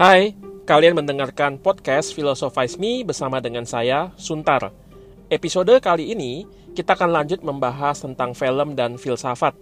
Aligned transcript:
Hai, 0.00 0.32
kalian 0.64 0.96
mendengarkan 0.96 1.60
podcast 1.60 2.16
Philosophize 2.16 2.80
Me 2.80 3.04
bersama 3.04 3.36
dengan 3.36 3.68
saya, 3.68 4.08
Suntar. 4.16 4.72
Episode 5.28 5.76
kali 5.76 6.16
ini, 6.16 6.48
kita 6.72 6.96
akan 6.96 7.12
lanjut 7.12 7.44
membahas 7.44 8.00
tentang 8.00 8.32
film 8.32 8.72
dan 8.72 8.96
filsafat. 8.96 9.52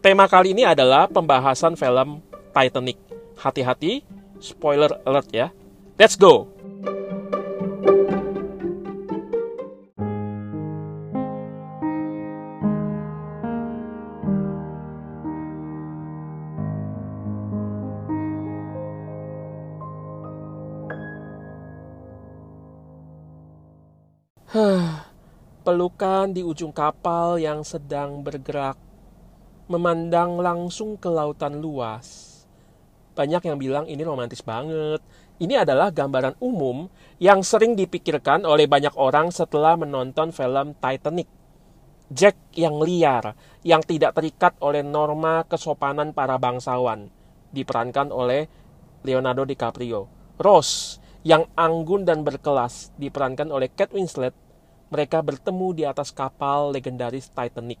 Tema 0.00 0.24
kali 0.32 0.56
ini 0.56 0.64
adalah 0.64 1.12
pembahasan 1.12 1.76
film 1.76 2.24
Titanic. 2.56 2.96
Hati-hati, 3.36 4.00
spoiler 4.40 4.96
alert 5.04 5.28
ya. 5.28 5.52
Let's 6.00 6.16
go! 6.16 6.61
Pelukan 25.82 26.30
di 26.30 26.46
ujung 26.46 26.70
kapal 26.70 27.42
yang 27.42 27.66
sedang 27.66 28.22
bergerak, 28.22 28.78
memandang 29.66 30.38
langsung 30.38 30.94
ke 30.94 31.10
lautan 31.10 31.58
luas. 31.58 32.30
Banyak 33.18 33.42
yang 33.42 33.58
bilang 33.58 33.90
ini 33.90 33.98
romantis 34.06 34.46
banget. 34.46 35.02
Ini 35.42 35.66
adalah 35.66 35.90
gambaran 35.90 36.38
umum 36.38 36.86
yang 37.18 37.42
sering 37.42 37.74
dipikirkan 37.74 38.46
oleh 38.46 38.70
banyak 38.70 38.94
orang 38.94 39.34
setelah 39.34 39.74
menonton 39.74 40.30
film 40.30 40.78
Titanic. 40.78 41.26
Jack 42.14 42.38
yang 42.54 42.78
liar, 42.78 43.34
yang 43.66 43.82
tidak 43.82 44.14
terikat 44.14 44.54
oleh 44.62 44.86
norma 44.86 45.42
kesopanan 45.50 46.14
para 46.14 46.38
bangsawan, 46.38 47.10
diperankan 47.50 48.14
oleh 48.14 48.46
Leonardo 49.02 49.42
DiCaprio. 49.42 50.06
Rose 50.38 51.02
yang 51.26 51.50
anggun 51.58 52.06
dan 52.06 52.22
berkelas, 52.22 52.94
diperankan 53.02 53.50
oleh 53.50 53.66
Kate 53.66 53.98
Winslet. 53.98 54.41
Mereka 54.92 55.24
bertemu 55.24 55.68
di 55.72 55.82
atas 55.88 56.12
kapal 56.12 56.68
legendaris 56.68 57.32
Titanic. 57.32 57.80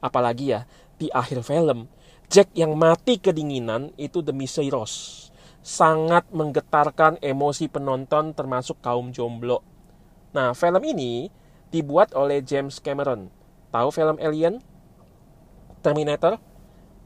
Apalagi 0.00 0.56
ya, 0.56 0.64
di 0.96 1.12
akhir 1.12 1.44
film, 1.44 1.84
Jack 2.32 2.56
yang 2.56 2.72
mati 2.72 3.20
kedinginan 3.20 3.92
itu 4.00 4.24
demi 4.24 4.48
Rose. 4.72 5.28
Sangat 5.60 6.24
menggetarkan 6.32 7.20
emosi 7.20 7.68
penonton 7.68 8.32
termasuk 8.32 8.80
kaum 8.80 9.12
jomblo. 9.12 9.60
Nah, 10.32 10.56
film 10.56 10.80
ini 10.88 11.28
dibuat 11.68 12.16
oleh 12.16 12.40
James 12.40 12.80
Cameron. 12.80 13.28
Tahu 13.68 13.92
film 13.92 14.16
Alien? 14.16 14.56
Terminator? 15.84 16.40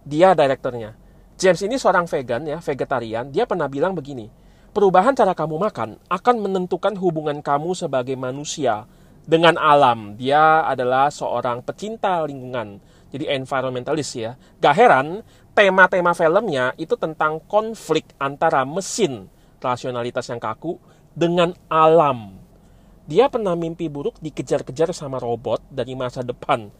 Dia 0.06 0.30
direkturnya. 0.38 0.94
James 1.34 1.58
ini 1.66 1.74
seorang 1.74 2.06
vegan 2.06 2.46
ya, 2.46 2.62
vegetarian. 2.62 3.34
Dia 3.34 3.50
pernah 3.50 3.66
bilang 3.66 3.98
begini, 3.98 4.30
perubahan 4.70 5.18
cara 5.18 5.34
kamu 5.34 5.58
makan 5.58 5.98
akan 6.06 6.36
menentukan 6.38 6.94
hubungan 7.02 7.42
kamu 7.42 7.74
sebagai 7.74 8.14
manusia 8.14 8.86
dengan 9.30 9.54
alam. 9.54 10.18
Dia 10.18 10.66
adalah 10.66 11.06
seorang 11.14 11.62
pecinta 11.62 12.18
lingkungan, 12.26 12.82
jadi 13.14 13.38
environmentalist 13.38 14.18
ya. 14.18 14.34
Gak 14.58 14.74
heran, 14.74 15.22
tema-tema 15.54 16.10
filmnya 16.18 16.74
itu 16.74 16.98
tentang 16.98 17.38
konflik 17.46 18.10
antara 18.18 18.66
mesin, 18.66 19.30
rasionalitas 19.62 20.26
yang 20.34 20.42
kaku, 20.42 20.82
dengan 21.14 21.54
alam. 21.70 22.42
Dia 23.06 23.30
pernah 23.30 23.54
mimpi 23.54 23.86
buruk 23.86 24.18
dikejar-kejar 24.18 24.90
sama 24.90 25.22
robot 25.22 25.62
dari 25.70 25.94
masa 25.94 26.26
depan. 26.26 26.70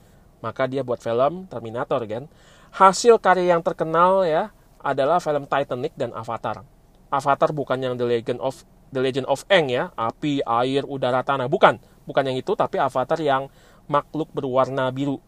Maka 0.43 0.67
dia 0.67 0.83
buat 0.83 0.99
film 0.99 1.47
Terminator 1.47 2.03
kan. 2.07 2.27
Hasil 2.71 3.19
karya 3.19 3.55
yang 3.55 3.63
terkenal 3.63 4.27
ya 4.27 4.51
adalah 4.79 5.19
film 5.19 5.47
Titanic 5.47 5.95
dan 5.99 6.15
Avatar. 6.15 6.63
Avatar 7.11 7.51
bukan 7.51 7.79
yang 7.83 7.95
The 7.99 8.07
Legend 8.07 8.39
of 8.39 8.63
The 8.91 8.99
Legend 9.03 9.27
of 9.31 9.47
Aang 9.47 9.71
ya, 9.71 9.95
api, 9.95 10.43
air, 10.43 10.83
udara, 10.83 11.23
tanah, 11.23 11.47
bukan. 11.47 11.79
Bukan 12.11 12.27
yang 12.27 12.35
itu, 12.35 12.59
tapi 12.59 12.83
Avatar 12.83 13.23
yang 13.23 13.47
makhluk 13.87 14.27
berwarna 14.35 14.91
biru. 14.91 15.23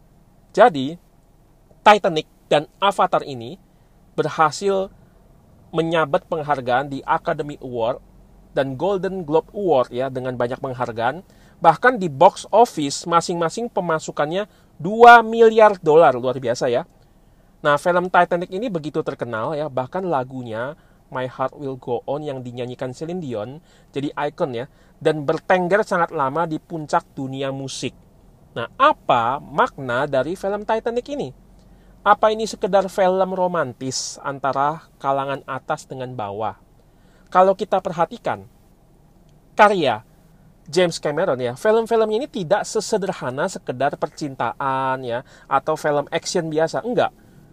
Jadi, 0.51 0.99
Titanic 1.79 2.27
dan 2.51 2.67
Avatar 2.83 3.23
ini 3.23 3.55
berhasil 4.19 4.91
menyabet 5.71 6.27
penghargaan 6.27 6.91
di 6.91 6.99
Academy 7.07 7.55
Award 7.63 8.03
dan 8.53 8.75
Golden 8.75 9.25
Globe 9.25 9.49
Award 9.55 9.89
ya 9.89 10.11
dengan 10.11 10.35
banyak 10.35 10.59
penghargaan. 10.59 11.25
Bahkan 11.57 11.97
di 11.97 12.11
box 12.11 12.45
office 12.51 13.07
masing-masing 13.07 13.71
pemasukannya 13.71 14.45
2 14.77 15.23
miliar 15.25 15.79
dolar 15.81 16.13
luar 16.13 16.37
biasa 16.37 16.69
ya. 16.69 16.85
Nah, 17.63 17.79
film 17.79 18.11
Titanic 18.11 18.51
ini 18.51 18.67
begitu 18.67 18.99
terkenal 19.01 19.55
ya, 19.55 19.71
bahkan 19.71 20.03
lagunya 20.03 20.75
My 21.13 21.29
Heart 21.29 21.53
Will 21.61 21.77
Go 21.77 22.01
On 22.09 22.19
yang 22.25 22.41
dinyanyikan 22.41 22.91
Celine 22.97 23.21
Dion 23.21 23.61
jadi 23.93 24.09
ikon 24.09 24.57
ya 24.57 24.65
dan 24.97 25.21
bertengger 25.23 25.85
sangat 25.85 26.09
lama 26.09 26.49
di 26.49 26.57
puncak 26.57 27.05
dunia 27.13 27.53
musik. 27.53 27.93
Nah, 28.57 28.69
apa 28.77 29.37
makna 29.37 30.09
dari 30.09 30.33
film 30.33 30.65
Titanic 30.65 31.05
ini? 31.13 31.29
Apa 32.03 32.35
ini 32.35 32.43
sekedar 32.43 32.83
film 32.91 33.31
romantis 33.31 34.19
antara 34.19 34.89
kalangan 34.99 35.39
atas 35.47 35.87
dengan 35.87 36.11
bawah? 36.17 36.59
Kalau 37.31 37.55
kita 37.55 37.79
perhatikan 37.79 38.43
karya 39.55 40.03
James 40.67 40.99
Cameron 40.99 41.39
ya, 41.39 41.53
film-film 41.55 42.09
ini 42.11 42.27
tidak 42.27 42.67
sesederhana 42.67 43.47
sekedar 43.47 43.95
percintaan 43.95 45.03
ya 45.03 45.23
atau 45.47 45.75
film 45.79 46.07
action 46.11 46.47
biasa, 46.51 46.83
enggak 46.83 47.11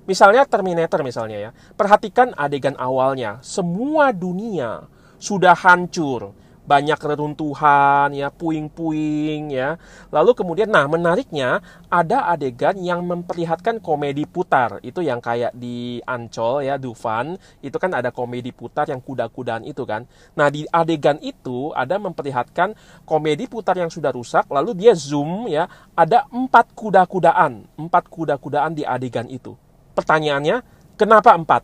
Misalnya 0.09 0.49
Terminator 0.49 1.05
misalnya 1.05 1.39
ya. 1.39 1.51
Perhatikan 1.77 2.33
adegan 2.35 2.75
awalnya. 2.81 3.39
Semua 3.45 4.11
dunia 4.11 4.89
sudah 5.21 5.53
hancur. 5.53 6.33
Banyak 6.61 7.03
reruntuhan 7.03 8.15
ya, 8.15 8.31
puing-puing 8.31 9.51
ya. 9.51 9.75
Lalu 10.15 10.39
kemudian 10.39 10.71
nah 10.71 10.87
menariknya 10.87 11.59
ada 11.91 12.31
adegan 12.31 12.79
yang 12.79 13.03
memperlihatkan 13.03 13.83
komedi 13.83 14.23
putar. 14.23 14.79
Itu 14.79 15.03
yang 15.03 15.19
kayak 15.19 15.51
di 15.51 15.99
Ancol 16.07 16.63
ya, 16.63 16.79
Dufan, 16.79 17.35
itu 17.59 17.75
kan 17.75 17.91
ada 17.91 18.15
komedi 18.15 18.55
putar 18.55 18.87
yang 18.87 19.03
kuda-kudaan 19.03 19.67
itu 19.67 19.83
kan. 19.83 20.07
Nah, 20.39 20.47
di 20.47 20.63
adegan 20.71 21.19
itu 21.19 21.75
ada 21.75 21.99
memperlihatkan 21.99 22.79
komedi 23.03 23.51
putar 23.51 23.75
yang 23.75 23.91
sudah 23.91 24.15
rusak 24.15 24.47
lalu 24.47 24.71
dia 24.79 24.95
zoom 24.95 25.51
ya, 25.51 25.67
ada 25.99 26.31
empat 26.31 26.71
kuda-kudaan, 26.79 27.67
empat 27.83 28.07
kuda-kudaan 28.07 28.79
di 28.79 28.87
adegan 28.87 29.27
itu. 29.27 29.59
Pertanyaannya, 30.01 30.65
kenapa 30.97 31.37
empat? 31.37 31.61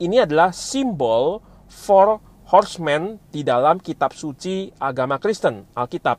Ini 0.00 0.24
adalah 0.24 0.56
simbol 0.56 1.44
for 1.68 2.16
horsemen 2.48 3.20
di 3.28 3.44
dalam 3.44 3.76
kitab 3.76 4.16
suci 4.16 4.72
agama 4.80 5.20
Kristen, 5.20 5.68
Alkitab. 5.76 6.16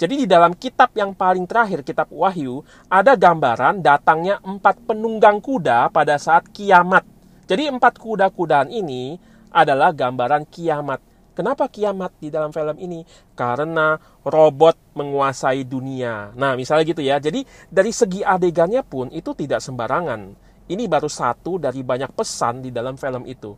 Jadi 0.00 0.24
di 0.24 0.26
dalam 0.26 0.56
kitab 0.56 0.96
yang 0.96 1.12
paling 1.12 1.44
terakhir, 1.44 1.84
kitab 1.84 2.08
Wahyu, 2.08 2.64
ada 2.88 3.12
gambaran 3.20 3.84
datangnya 3.84 4.40
empat 4.40 4.80
penunggang 4.88 5.44
kuda 5.44 5.92
pada 5.92 6.16
saat 6.16 6.48
kiamat. 6.48 7.04
Jadi 7.44 7.68
empat 7.68 8.00
kuda-kudaan 8.00 8.72
ini 8.72 9.20
adalah 9.52 9.92
gambaran 9.92 10.48
kiamat. 10.48 11.04
Kenapa 11.36 11.68
kiamat 11.68 12.16
di 12.16 12.32
dalam 12.32 12.48
film 12.48 12.80
ini? 12.80 13.04
Karena 13.36 14.00
robot 14.24 14.96
menguasai 14.96 15.68
dunia. 15.68 16.32
Nah, 16.32 16.56
misalnya 16.56 16.88
gitu 16.88 17.04
ya. 17.04 17.20
Jadi 17.20 17.44
dari 17.68 17.92
segi 17.92 18.24
adegannya 18.24 18.80
pun 18.80 19.12
itu 19.12 19.36
tidak 19.36 19.60
sembarangan. 19.60 20.51
Ini 20.70 20.86
baru 20.86 21.10
satu 21.10 21.58
dari 21.58 21.82
banyak 21.82 22.14
pesan 22.14 22.62
di 22.62 22.70
dalam 22.70 22.94
film 22.94 23.26
itu. 23.26 23.54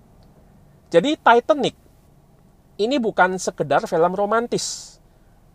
Jadi 0.89 1.19
Titanic 1.21 1.77
ini 2.81 2.97
bukan 2.99 3.37
sekedar 3.37 3.85
film 3.85 4.13
romantis. 4.15 4.97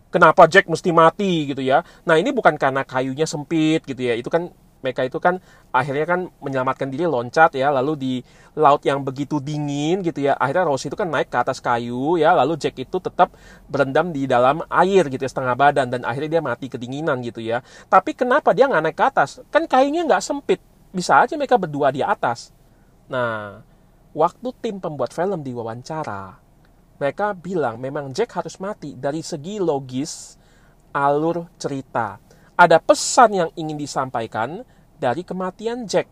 Kenapa 0.10 0.50
Jack 0.50 0.66
mesti 0.66 0.90
mati 0.90 1.54
gitu 1.54 1.62
ya? 1.62 1.86
Nah 2.06 2.18
ini 2.18 2.34
bukan 2.34 2.58
karena 2.58 2.82
kayunya 2.82 3.30
sempit 3.30 3.86
gitu 3.86 4.02
ya. 4.02 4.18
Itu 4.18 4.34
kan 4.34 4.50
mereka 4.80 5.04
itu 5.04 5.20
kan 5.20 5.44
akhirnya 5.76 6.06
kan 6.08 6.20
menyelamatkan 6.40 6.88
diri 6.88 7.04
loncat 7.04 7.56
ya 7.56 7.70
lalu 7.70 7.94
di 8.00 8.14
laut 8.56 8.80
yang 8.88 9.04
begitu 9.04 9.44
dingin 9.44 10.00
gitu 10.02 10.24
ya 10.24 10.40
akhirnya 10.40 10.66
Rose 10.68 10.88
itu 10.88 10.96
kan 10.96 11.12
naik 11.12 11.28
ke 11.28 11.38
atas 11.40 11.60
kayu 11.60 12.16
ya 12.16 12.32
lalu 12.32 12.56
Jack 12.56 12.80
itu 12.80 12.98
tetap 13.00 13.36
berendam 13.68 14.16
di 14.16 14.26
dalam 14.26 14.64
air 14.72 15.08
gitu 15.12 15.20
ya 15.20 15.32
setengah 15.32 15.56
badan 15.56 15.88
dan 15.92 16.02
akhirnya 16.08 16.40
dia 16.40 16.44
mati 16.44 16.72
kedinginan 16.72 17.20
gitu 17.22 17.44
ya 17.44 17.60
tapi 17.92 18.16
kenapa 18.16 18.56
dia 18.56 18.72
nggak 18.72 18.84
naik 18.90 18.98
ke 18.98 19.04
atas 19.04 19.44
kan 19.52 19.68
kayunya 19.68 20.08
nggak 20.08 20.24
sempit 20.24 20.64
bisa 20.90 21.22
aja 21.22 21.38
mereka 21.38 21.58
berdua 21.58 21.94
di 21.94 22.02
atas. 22.02 22.50
Nah, 23.10 23.62
waktu 24.14 24.50
tim 24.62 24.82
pembuat 24.82 25.14
film 25.14 25.42
diwawancara, 25.42 26.38
mereka 27.00 27.34
bilang 27.38 27.80
memang 27.80 28.12
Jack 28.12 28.36
harus 28.36 28.58
mati 28.58 28.98
dari 28.98 29.24
segi 29.24 29.58
logis 29.62 30.36
alur 30.94 31.48
cerita. 31.62 32.18
Ada 32.60 32.82
pesan 32.82 33.32
yang 33.32 33.50
ingin 33.56 33.80
disampaikan 33.80 34.68
dari 35.00 35.24
kematian 35.24 35.88
Jack. 35.88 36.12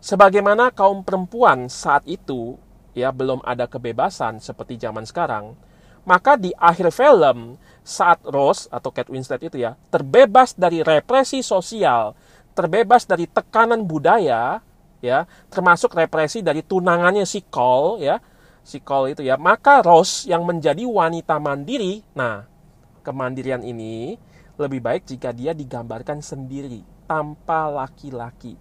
Sebagaimana 0.00 0.72
kaum 0.72 1.04
perempuan 1.04 1.68
saat 1.72 2.04
itu 2.04 2.56
ya 2.92 3.14
belum 3.14 3.40
ada 3.46 3.64
kebebasan 3.64 4.42
seperti 4.42 4.76
zaman 4.76 5.04
sekarang, 5.08 5.56
maka 6.04 6.36
di 6.36 6.52
akhir 6.56 6.92
film 6.92 7.60
saat 7.84 8.20
Rose 8.28 8.68
atau 8.68 8.92
Kate 8.92 9.12
Winslet 9.12 9.40
itu 9.44 9.60
ya 9.60 9.76
terbebas 9.88 10.56
dari 10.56 10.84
represi 10.84 11.40
sosial 11.40 12.16
terbebas 12.52 13.06
dari 13.06 13.26
tekanan 13.26 13.86
budaya, 13.86 14.60
ya, 15.00 15.24
termasuk 15.48 15.96
represi 15.96 16.44
dari 16.44 16.60
tunangannya 16.60 17.24
si 17.24 17.44
Cole, 17.48 18.04
ya, 18.04 18.16
si 18.60 18.78
Cole 18.84 19.16
itu 19.16 19.22
ya. 19.24 19.40
Maka 19.40 19.80
Rose 19.80 20.28
yang 20.28 20.44
menjadi 20.44 20.84
wanita 20.84 21.40
mandiri, 21.40 22.04
nah 22.12 22.44
kemandirian 23.00 23.64
ini 23.64 24.14
lebih 24.60 24.84
baik 24.84 25.08
jika 25.08 25.32
dia 25.32 25.56
digambarkan 25.56 26.20
sendiri 26.20 26.84
tanpa 27.08 27.72
laki-laki, 27.72 28.54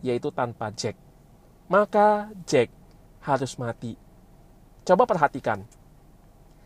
yaitu 0.00 0.32
tanpa 0.32 0.72
Jack. 0.72 0.96
Maka 1.68 2.32
Jack 2.48 2.72
harus 3.22 3.54
mati. 3.60 3.94
Coba 4.82 5.06
perhatikan. 5.06 5.62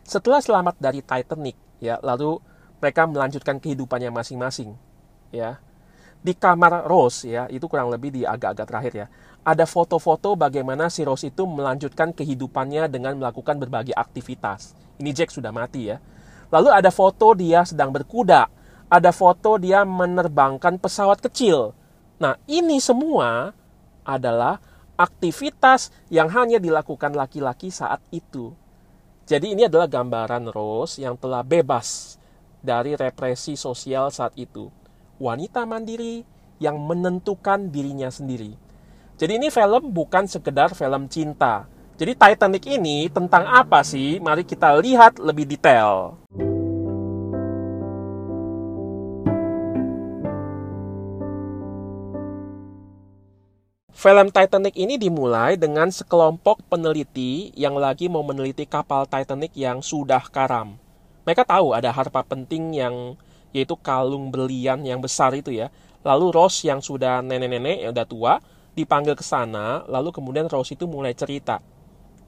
Setelah 0.07 0.39
selamat 0.39 0.79
dari 0.79 1.03
Titanic, 1.03 1.59
ya, 1.83 1.99
lalu 2.01 2.39
mereka 2.79 3.05
melanjutkan 3.11 3.59
kehidupannya 3.59 4.15
masing-masing, 4.15 4.79
ya 5.35 5.59
di 6.23 6.35
kamar 6.35 6.87
Rose 6.89 7.31
ya, 7.31 7.47
itu 7.47 7.71
kurang 7.71 7.93
lebih 7.93 8.11
di 8.11 8.23
agak-agak 8.27 8.67
terakhir 8.67 8.93
ya. 8.95 9.07
Ada 9.47 9.63
foto-foto 9.63 10.35
bagaimana 10.35 10.91
si 10.91 11.07
Rose 11.07 11.31
itu 11.31 11.47
melanjutkan 11.47 12.11
kehidupannya 12.11 12.91
dengan 12.91 13.15
melakukan 13.15 13.63
berbagai 13.63 13.95
aktivitas. 13.95 14.75
Ini 14.99 15.11
Jack 15.15 15.31
sudah 15.31 15.55
mati 15.55 15.95
ya. 15.95 16.03
Lalu 16.51 16.75
ada 16.75 16.91
foto 16.91 17.31
dia 17.39 17.63
sedang 17.63 17.95
berkuda, 17.95 18.51
ada 18.91 19.11
foto 19.15 19.55
dia 19.59 19.87
menerbangkan 19.87 20.83
pesawat 20.83 21.23
kecil. 21.23 21.75
Nah, 22.19 22.35
ini 22.51 22.83
semua 22.83 23.55
adalah 24.03 24.59
aktivitas 24.99 25.95
yang 26.11 26.27
hanya 26.33 26.59
dilakukan 26.59 27.15
laki-laki 27.15 27.71
saat 27.71 28.03
itu. 28.11 28.51
Jadi 29.27 29.55
ini 29.55 29.67
adalah 29.67 29.87
gambaran 29.87 30.51
Rose 30.51 31.03
yang 31.03 31.15
telah 31.19 31.47
bebas 31.47 32.19
dari 32.63 32.99
represi 32.99 33.55
sosial 33.55 34.11
saat 34.11 34.35
itu 34.35 34.86
wanita 35.17 35.65
mandiri 35.65 36.25
yang 36.61 36.81
menentukan 36.81 37.69
dirinya 37.69 38.09
sendiri. 38.09 38.57
Jadi 39.17 39.33
ini 39.41 39.49
film 39.49 39.93
bukan 39.97 40.29
sekedar 40.29 40.77
film 40.77 41.09
cinta. 41.09 41.65
Jadi 41.97 42.13
Titanic 42.13 42.65
ini 42.69 43.09
tentang 43.09 43.49
apa 43.49 43.81
sih? 43.81 44.21
Mari 44.21 44.45
kita 44.45 44.77
lihat 44.77 45.17
lebih 45.17 45.49
detail. 45.49 46.21
Film 53.97 54.29
Titanic 54.29 54.77
ini 54.77 55.01
dimulai 55.01 55.57
dengan 55.57 55.89
sekelompok 55.89 56.61
peneliti 56.69 57.49
yang 57.57 57.81
lagi 57.81 58.13
mau 58.13 58.21
meneliti 58.21 58.69
kapal 58.69 59.09
Titanic 59.09 59.57
yang 59.57 59.81
sudah 59.81 60.21
karam. 60.29 60.77
Mereka 61.25 61.49
tahu 61.49 61.73
ada 61.73 61.89
harpa 61.89 62.21
penting 62.21 62.77
yang 62.77 63.17
yaitu 63.57 63.73
kalung 63.81 64.29
berlian 64.29 64.85
yang 64.85 65.01
besar 65.01 65.33
itu 65.33 65.49
ya. 65.49 65.73
Lalu 66.05 66.37
Rose 66.37 66.69
yang 66.69 66.85
sudah 66.85 67.25
nenek-nenek 67.25 67.89
yang 67.89 67.97
udah 67.97 68.05
tua 68.05 68.35
dipanggil 68.77 69.17
ke 69.17 69.25
sana, 69.25 69.81
lalu 69.89 70.13
kemudian 70.13 70.45
Rose 70.53 70.77
itu 70.77 70.85
mulai 70.85 71.17
cerita. 71.17 71.65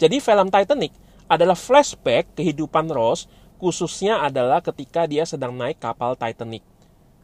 Jadi 0.01 0.25
film 0.25 0.49
Titanic 0.49 0.97
adalah 1.29 1.53
flashback 1.53 2.33
kehidupan 2.33 2.89
Rose, 2.89 3.29
khususnya 3.61 4.25
adalah 4.25 4.65
ketika 4.65 5.05
dia 5.05 5.29
sedang 5.29 5.53
naik 5.53 5.77
kapal 5.77 6.17
Titanic. 6.17 6.65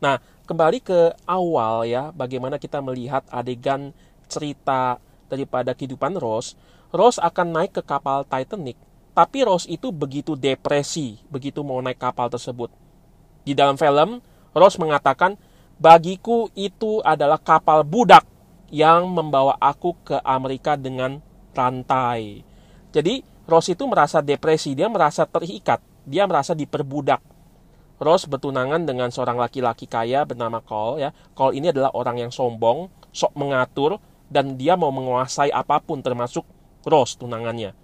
Nah, 0.04 0.20
kembali 0.44 0.84
ke 0.84 1.16
awal 1.24 1.88
ya, 1.88 2.12
bagaimana 2.12 2.60
kita 2.60 2.84
melihat 2.84 3.24
adegan 3.32 3.96
cerita 4.28 5.00
daripada 5.32 5.72
kehidupan 5.72 6.20
Rose. 6.20 6.52
Rose 6.92 7.16
akan 7.18 7.56
naik 7.56 7.80
ke 7.80 7.82
kapal 7.82 8.28
Titanic, 8.28 8.76
tapi 9.16 9.48
Rose 9.48 9.64
itu 9.66 9.88
begitu 9.88 10.36
depresi, 10.36 11.16
begitu 11.32 11.64
mau 11.64 11.80
naik 11.80 11.96
kapal 11.96 12.28
tersebut. 12.28 12.83
Di 13.44 13.52
dalam 13.52 13.76
film, 13.76 14.24
Rose 14.56 14.80
mengatakan, 14.80 15.36
bagiku 15.76 16.48
itu 16.56 17.04
adalah 17.04 17.36
kapal 17.36 17.84
budak 17.84 18.24
yang 18.72 19.06
membawa 19.12 19.54
aku 19.60 19.94
ke 20.00 20.16
Amerika 20.24 20.74
dengan 20.74 21.20
rantai. 21.52 22.42
Jadi 22.90 23.20
Rose 23.44 23.76
itu 23.76 23.84
merasa 23.84 24.24
depresi, 24.24 24.72
dia 24.72 24.88
merasa 24.88 25.28
terikat, 25.28 25.84
dia 26.08 26.24
merasa 26.24 26.56
diperbudak. 26.56 27.20
Rose 28.00 28.26
bertunangan 28.26 28.82
dengan 28.82 29.12
seorang 29.12 29.38
laki-laki 29.38 29.86
kaya 29.86 30.26
bernama 30.26 30.58
Cole 30.64 31.04
ya. 31.06 31.10
Cole 31.36 31.60
ini 31.60 31.70
adalah 31.70 31.94
orang 31.94 32.26
yang 32.26 32.32
sombong, 32.32 32.90
sok 33.14 33.36
mengatur 33.38 34.02
dan 34.32 34.58
dia 34.58 34.74
mau 34.74 34.90
menguasai 34.90 35.52
apa 35.52 35.78
pun 35.78 36.00
termasuk 36.02 36.42
Rose 36.82 37.14
tunangannya. 37.20 37.83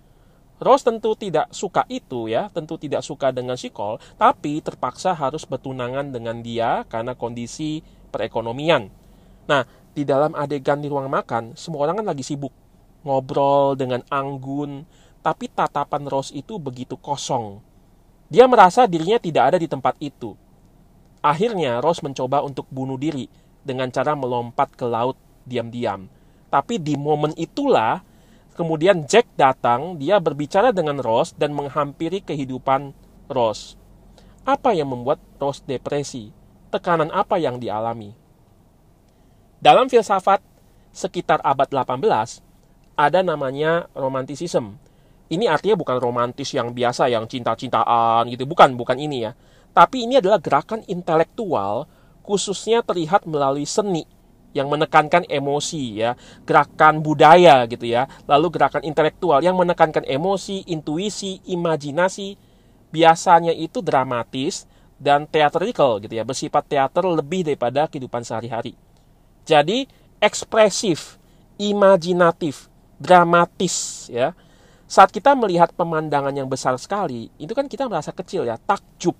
Rose 0.60 0.84
tentu 0.84 1.16
tidak 1.16 1.48
suka 1.56 1.88
itu 1.88 2.28
ya, 2.28 2.52
tentu 2.52 2.76
tidak 2.76 3.00
suka 3.00 3.32
dengan 3.32 3.56
si 3.56 3.72
Cole, 3.72 3.96
tapi 4.20 4.60
terpaksa 4.60 5.16
harus 5.16 5.48
bertunangan 5.48 6.12
dengan 6.12 6.44
dia 6.44 6.84
karena 6.84 7.16
kondisi 7.16 7.80
perekonomian. 8.12 8.92
Nah, 9.48 9.64
di 9.96 10.04
dalam 10.04 10.36
adegan 10.36 10.84
di 10.84 10.92
ruang 10.92 11.08
makan, 11.08 11.56
semua 11.56 11.88
orang 11.88 12.04
kan 12.04 12.12
lagi 12.12 12.20
sibuk 12.20 12.52
ngobrol 13.00 13.72
dengan 13.72 14.04
anggun, 14.12 14.84
tapi 15.24 15.48
tatapan 15.48 16.04
Rose 16.04 16.36
itu 16.36 16.60
begitu 16.60 17.00
kosong. 17.00 17.64
Dia 18.28 18.44
merasa 18.44 18.84
dirinya 18.84 19.16
tidak 19.16 19.56
ada 19.56 19.58
di 19.58 19.66
tempat 19.66 19.96
itu. 19.96 20.36
Akhirnya 21.24 21.80
Rose 21.80 22.04
mencoba 22.04 22.44
untuk 22.44 22.68
bunuh 22.68 23.00
diri 23.00 23.32
dengan 23.64 23.88
cara 23.88 24.12
melompat 24.12 24.76
ke 24.76 24.84
laut 24.84 25.16
diam-diam. 25.48 26.08
Tapi 26.52 26.76
di 26.76 27.00
momen 27.00 27.32
itulah 27.40 28.04
Kemudian 28.60 29.08
Jack 29.08 29.24
datang, 29.40 29.96
dia 29.96 30.20
berbicara 30.20 30.68
dengan 30.68 31.00
Rose 31.00 31.32
dan 31.32 31.56
menghampiri 31.56 32.20
kehidupan 32.20 32.92
Rose. 33.32 33.80
Apa 34.44 34.76
yang 34.76 34.92
membuat 34.92 35.16
Rose 35.40 35.64
depresi? 35.64 36.28
Tekanan 36.68 37.08
apa 37.08 37.40
yang 37.40 37.56
dialami? 37.56 38.12
Dalam 39.64 39.88
filsafat 39.88 40.44
sekitar 40.92 41.40
abad 41.40 41.72
18, 41.72 42.44
ada 43.00 43.24
namanya 43.24 43.88
romantisisme. 43.96 44.76
Ini 45.32 45.48
artinya 45.48 45.80
bukan 45.80 45.96
romantis 45.96 46.52
yang 46.52 46.76
biasa, 46.76 47.08
yang 47.08 47.24
cinta-cintaan 47.24 48.28
gitu. 48.28 48.44
Bukan, 48.44 48.76
bukan 48.76 49.00
ini 49.00 49.24
ya. 49.24 49.32
Tapi 49.72 50.04
ini 50.04 50.20
adalah 50.20 50.36
gerakan 50.36 50.84
intelektual 50.84 51.88
khususnya 52.20 52.84
terlihat 52.84 53.24
melalui 53.24 53.64
seni 53.64 54.04
yang 54.50 54.67
menekankan 54.67 55.23
emosi 55.31 56.02
ya, 56.02 56.19
gerakan 56.43 57.02
budaya 57.02 57.62
gitu 57.70 57.87
ya, 57.87 58.11
lalu 58.26 58.50
gerakan 58.50 58.82
intelektual 58.82 59.38
yang 59.38 59.55
menekankan 59.55 60.02
emosi, 60.02 60.67
intuisi, 60.67 61.38
imajinasi, 61.47 62.35
biasanya 62.91 63.55
itu 63.55 63.79
dramatis 63.79 64.67
dan 64.99 65.31
theatrical 65.31 66.02
gitu 66.02 66.19
ya, 66.19 66.26
bersifat 66.26 66.67
teater 66.67 67.06
lebih 67.06 67.47
daripada 67.47 67.87
kehidupan 67.87 68.26
sehari-hari. 68.26 68.75
Jadi 69.47 69.87
ekspresif, 70.19 71.17
imajinatif, 71.56 72.67
dramatis 72.99 74.06
ya. 74.11 74.35
Saat 74.91 75.15
kita 75.15 75.39
melihat 75.39 75.70
pemandangan 75.79 76.34
yang 76.34 76.51
besar 76.51 76.74
sekali, 76.74 77.31
itu 77.39 77.55
kan 77.55 77.70
kita 77.70 77.86
merasa 77.86 78.10
kecil 78.10 78.43
ya, 78.43 78.58
takjub. 78.58 79.15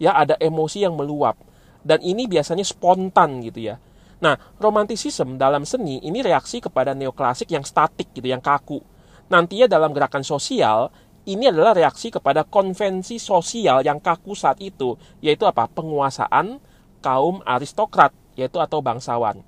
Ya, 0.00 0.16
ada 0.16 0.40
emosi 0.40 0.88
yang 0.88 0.96
meluap. 0.96 1.36
Dan 1.84 2.00
ini 2.00 2.24
biasanya 2.24 2.64
spontan 2.64 3.44
gitu 3.44 3.68
ya 3.70 3.76
Nah, 4.22 4.38
romantisisme 4.62 5.34
dalam 5.34 5.66
seni 5.66 5.98
ini 5.98 6.22
reaksi 6.22 6.62
kepada 6.62 6.94
neoklasik 6.94 7.50
yang 7.50 7.66
statik 7.66 8.14
gitu, 8.14 8.30
yang 8.30 8.38
kaku. 8.38 8.78
Nantinya 9.26 9.66
dalam 9.66 9.90
gerakan 9.90 10.22
sosial, 10.22 10.94
ini 11.26 11.50
adalah 11.50 11.74
reaksi 11.74 12.14
kepada 12.14 12.46
konvensi 12.46 13.18
sosial 13.18 13.82
yang 13.82 13.98
kaku 13.98 14.38
saat 14.38 14.62
itu, 14.62 14.94
yaitu 15.18 15.42
apa? 15.42 15.66
Penguasaan 15.66 16.62
kaum 17.02 17.42
aristokrat, 17.42 18.14
yaitu 18.38 18.62
atau 18.62 18.78
bangsawan. 18.78 19.42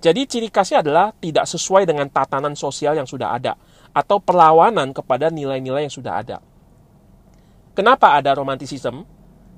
Jadi 0.00 0.24
ciri 0.24 0.48
khasnya 0.48 0.80
adalah 0.80 1.12
tidak 1.20 1.44
sesuai 1.44 1.84
dengan 1.84 2.08
tatanan 2.08 2.56
sosial 2.56 2.96
yang 2.96 3.04
sudah 3.04 3.36
ada, 3.36 3.52
atau 3.92 4.16
perlawanan 4.16 4.96
kepada 4.96 5.28
nilai-nilai 5.28 5.84
yang 5.84 5.92
sudah 5.92 6.24
ada. 6.24 6.40
Kenapa 7.76 8.16
ada 8.16 8.32
romantisisme? 8.32 9.04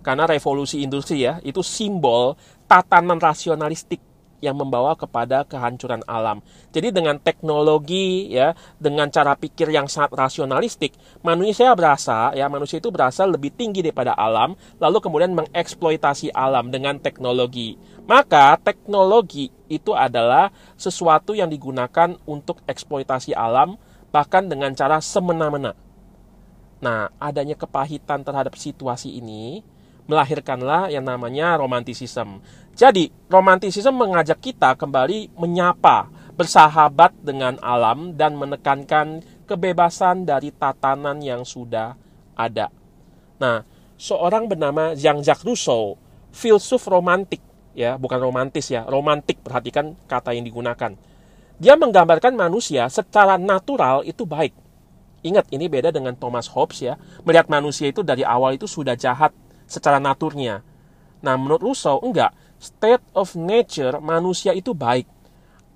Karena 0.02 0.26
revolusi 0.26 0.82
industri 0.82 1.22
ya, 1.22 1.38
itu 1.46 1.62
simbol 1.62 2.34
tatanan 2.66 3.22
rasionalistik 3.22 4.02
yang 4.42 4.58
membawa 4.58 4.98
kepada 4.98 5.46
kehancuran 5.46 6.02
alam. 6.10 6.42
Jadi 6.74 6.90
dengan 6.90 7.16
teknologi 7.22 8.28
ya, 8.34 8.58
dengan 8.76 9.06
cara 9.08 9.38
pikir 9.38 9.70
yang 9.70 9.86
sangat 9.86 10.18
rasionalistik, 10.18 10.98
manusia 11.22 11.70
berasa 11.78 12.34
ya, 12.34 12.50
manusia 12.50 12.82
itu 12.82 12.90
berasa 12.90 13.22
lebih 13.24 13.54
tinggi 13.54 13.80
daripada 13.86 14.12
alam, 14.18 14.58
lalu 14.82 14.98
kemudian 14.98 15.32
mengeksploitasi 15.32 16.34
alam 16.34 16.74
dengan 16.74 16.98
teknologi. 16.98 17.78
Maka 18.02 18.58
teknologi 18.58 19.54
itu 19.70 19.94
adalah 19.94 20.50
sesuatu 20.74 21.38
yang 21.38 21.46
digunakan 21.46 22.18
untuk 22.26 22.58
eksploitasi 22.66 23.32
alam 23.32 23.78
bahkan 24.10 24.44
dengan 24.44 24.74
cara 24.74 24.98
semena-mena. 24.98 25.72
Nah, 26.82 27.14
adanya 27.22 27.54
kepahitan 27.54 28.26
terhadap 28.26 28.58
situasi 28.58 29.22
ini 29.22 29.62
melahirkanlah 30.06 30.90
yang 30.90 31.06
namanya 31.06 31.58
romantisisme. 31.58 32.42
Jadi, 32.72 33.12
romantisisme 33.28 33.92
mengajak 33.92 34.40
kita 34.40 34.74
kembali 34.80 35.36
menyapa, 35.36 36.08
bersahabat 36.32 37.12
dengan 37.20 37.60
alam 37.60 38.16
dan 38.16 38.34
menekankan 38.34 39.20
kebebasan 39.44 40.24
dari 40.24 40.48
tatanan 40.50 41.20
yang 41.20 41.44
sudah 41.44 41.94
ada. 42.32 42.72
Nah, 43.36 43.62
seorang 44.00 44.48
bernama 44.48 44.96
Jean-Jacques 44.96 45.44
Rousseau, 45.44 46.00
filsuf 46.32 46.88
romantik, 46.88 47.44
ya, 47.76 48.00
bukan 48.00 48.18
romantis 48.18 48.72
ya, 48.72 48.88
romantik, 48.88 49.44
perhatikan 49.44 49.92
kata 50.08 50.32
yang 50.32 50.48
digunakan. 50.48 50.96
Dia 51.60 51.74
menggambarkan 51.76 52.34
manusia 52.34 52.88
secara 52.88 53.36
natural 53.36 54.02
itu 54.08 54.24
baik. 54.24 54.56
Ingat, 55.22 55.46
ini 55.54 55.70
beda 55.70 55.94
dengan 55.94 56.18
Thomas 56.18 56.50
Hobbes 56.50 56.82
ya. 56.82 56.98
Melihat 57.22 57.46
manusia 57.46 57.86
itu 57.92 58.02
dari 58.02 58.26
awal 58.26 58.58
itu 58.58 58.66
sudah 58.66 58.98
jahat 58.98 59.30
secara 59.72 59.96
naturnya. 59.96 60.60
Nah, 61.24 61.40
menurut 61.40 61.72
Rousseau, 61.72 61.96
enggak. 62.04 62.36
State 62.60 63.02
of 63.16 63.32
nature, 63.32 63.96
manusia 64.04 64.52
itu 64.52 64.76
baik. 64.76 65.08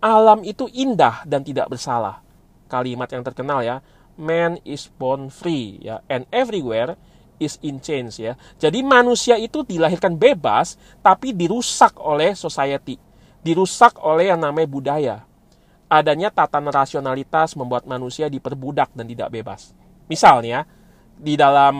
Alam 0.04 0.44
itu 0.44 0.68
indah 0.70 1.24
dan 1.24 1.40
tidak 1.40 1.72
bersalah. 1.72 2.20
Kalimat 2.68 3.08
yang 3.08 3.24
terkenal 3.24 3.64
ya. 3.64 3.80
Man 4.20 4.60
is 4.68 4.92
born 5.00 5.32
free 5.32 5.80
ya. 5.80 6.04
And 6.12 6.28
everywhere 6.28 7.00
is 7.40 7.56
in 7.64 7.80
change 7.80 8.20
ya. 8.20 8.36
Jadi 8.60 8.84
manusia 8.84 9.40
itu 9.40 9.64
dilahirkan 9.64 10.14
bebas, 10.14 10.76
tapi 11.00 11.32
dirusak 11.32 11.96
oleh 11.96 12.36
society. 12.36 13.00
Dirusak 13.40 13.98
oleh 14.04 14.30
yang 14.30 14.44
namanya 14.44 14.68
budaya 14.68 15.16
adanya 15.86 16.34
tatanan 16.34 16.74
rasionalitas 16.74 17.54
membuat 17.54 17.86
manusia 17.86 18.26
diperbudak 18.26 18.90
dan 18.94 19.06
tidak 19.06 19.30
bebas. 19.30 19.70
Misalnya, 20.10 20.66
di 21.16 21.38
dalam 21.38 21.74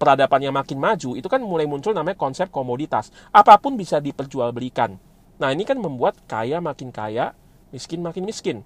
peradaban 0.00 0.40
yang 0.40 0.56
makin 0.56 0.80
maju, 0.80 1.12
itu 1.12 1.28
kan 1.28 1.44
mulai 1.44 1.68
muncul 1.68 1.92
namanya 1.92 2.16
konsep 2.16 2.48
komoditas. 2.48 3.12
Apa 3.28 3.60
pun 3.60 3.76
bisa 3.76 4.00
diperjualbelikan. 4.00 4.96
Nah, 5.36 5.52
ini 5.52 5.68
kan 5.68 5.76
membuat 5.76 6.16
kaya 6.24 6.56
makin 6.64 6.88
kaya, 6.88 7.36
miskin 7.68 8.00
makin 8.00 8.24
miskin. 8.24 8.64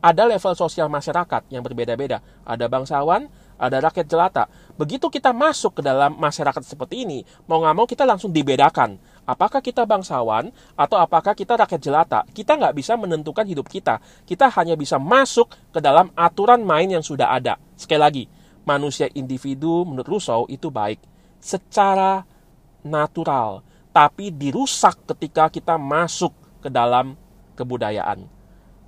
Ada 0.00 0.24
level 0.24 0.56
sosial 0.56 0.88
masyarakat 0.88 1.48
yang 1.52 1.60
berbeda-beda. 1.60 2.24
Ada 2.48 2.72
bangsawan, 2.72 3.28
ada 3.60 3.76
rakyat 3.84 4.08
jelata. 4.08 4.48
Begitu 4.80 5.12
kita 5.12 5.36
masuk 5.36 5.76
ke 5.76 5.82
dalam 5.84 6.16
masyarakat 6.16 6.64
seperti 6.64 7.04
ini, 7.04 7.20
mau 7.44 7.60
nggak 7.60 7.76
mau 7.76 7.84
kita 7.84 8.08
langsung 8.08 8.32
dibedakan. 8.32 8.96
Apakah 9.28 9.60
kita 9.60 9.84
bangsawan 9.84 10.48
atau 10.72 10.96
apakah 10.96 11.36
kita 11.36 11.60
rakyat 11.60 11.80
jelata? 11.84 12.24
Kita 12.32 12.56
nggak 12.56 12.72
bisa 12.72 12.96
menentukan 12.96 13.44
hidup 13.44 13.68
kita. 13.68 14.00
Kita 14.24 14.48
hanya 14.56 14.72
bisa 14.80 14.96
masuk 14.96 15.52
ke 15.68 15.84
dalam 15.84 16.08
aturan 16.16 16.64
main 16.64 16.88
yang 16.88 17.04
sudah 17.04 17.36
ada. 17.36 17.60
Sekali 17.76 18.00
lagi, 18.00 18.24
manusia 18.70 19.10
individu 19.18 19.82
menurut 19.82 20.06
Rousseau 20.06 20.46
itu 20.46 20.70
baik 20.70 21.02
secara 21.42 22.22
natural, 22.86 23.66
tapi 23.90 24.30
dirusak 24.30 25.02
ketika 25.10 25.50
kita 25.50 25.74
masuk 25.74 26.30
ke 26.62 26.70
dalam 26.70 27.18
kebudayaan 27.58 28.30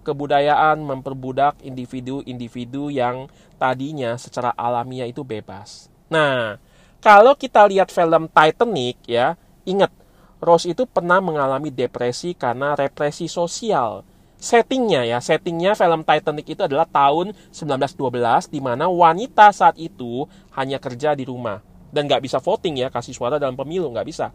kebudayaan 0.02 0.82
memperbudak 0.82 1.62
individu-individu 1.62 2.90
yang 2.90 3.30
tadinya 3.56 4.18
secara 4.18 4.50
alamiah 4.58 5.06
itu 5.06 5.22
bebas. 5.22 5.86
Nah, 6.10 6.58
kalau 6.98 7.38
kita 7.38 7.64
lihat 7.70 7.88
film 7.94 8.26
Titanic 8.28 8.98
ya, 9.06 9.38
ingat 9.62 9.94
Rose 10.42 10.66
itu 10.66 10.90
pernah 10.90 11.22
mengalami 11.22 11.70
depresi 11.70 12.34
karena 12.34 12.74
represi 12.74 13.30
sosial. 13.30 14.02
Settingnya 14.42 15.06
ya, 15.06 15.22
settingnya 15.22 15.78
film 15.78 16.02
Titanic 16.02 16.58
itu 16.58 16.66
adalah 16.66 16.82
tahun 16.82 17.30
1912 17.54 18.50
di 18.50 18.58
mana 18.58 18.90
wanita 18.90 19.54
saat 19.54 19.78
itu 19.78 20.26
hanya 20.58 20.82
kerja 20.82 21.14
di 21.14 21.22
rumah 21.22 21.62
dan 21.94 22.10
nggak 22.10 22.26
bisa 22.26 22.42
voting 22.42 22.82
ya, 22.82 22.90
kasih 22.90 23.14
suara 23.14 23.38
dalam 23.38 23.54
pemilu 23.54 23.86
nggak 23.94 24.02
bisa. 24.02 24.34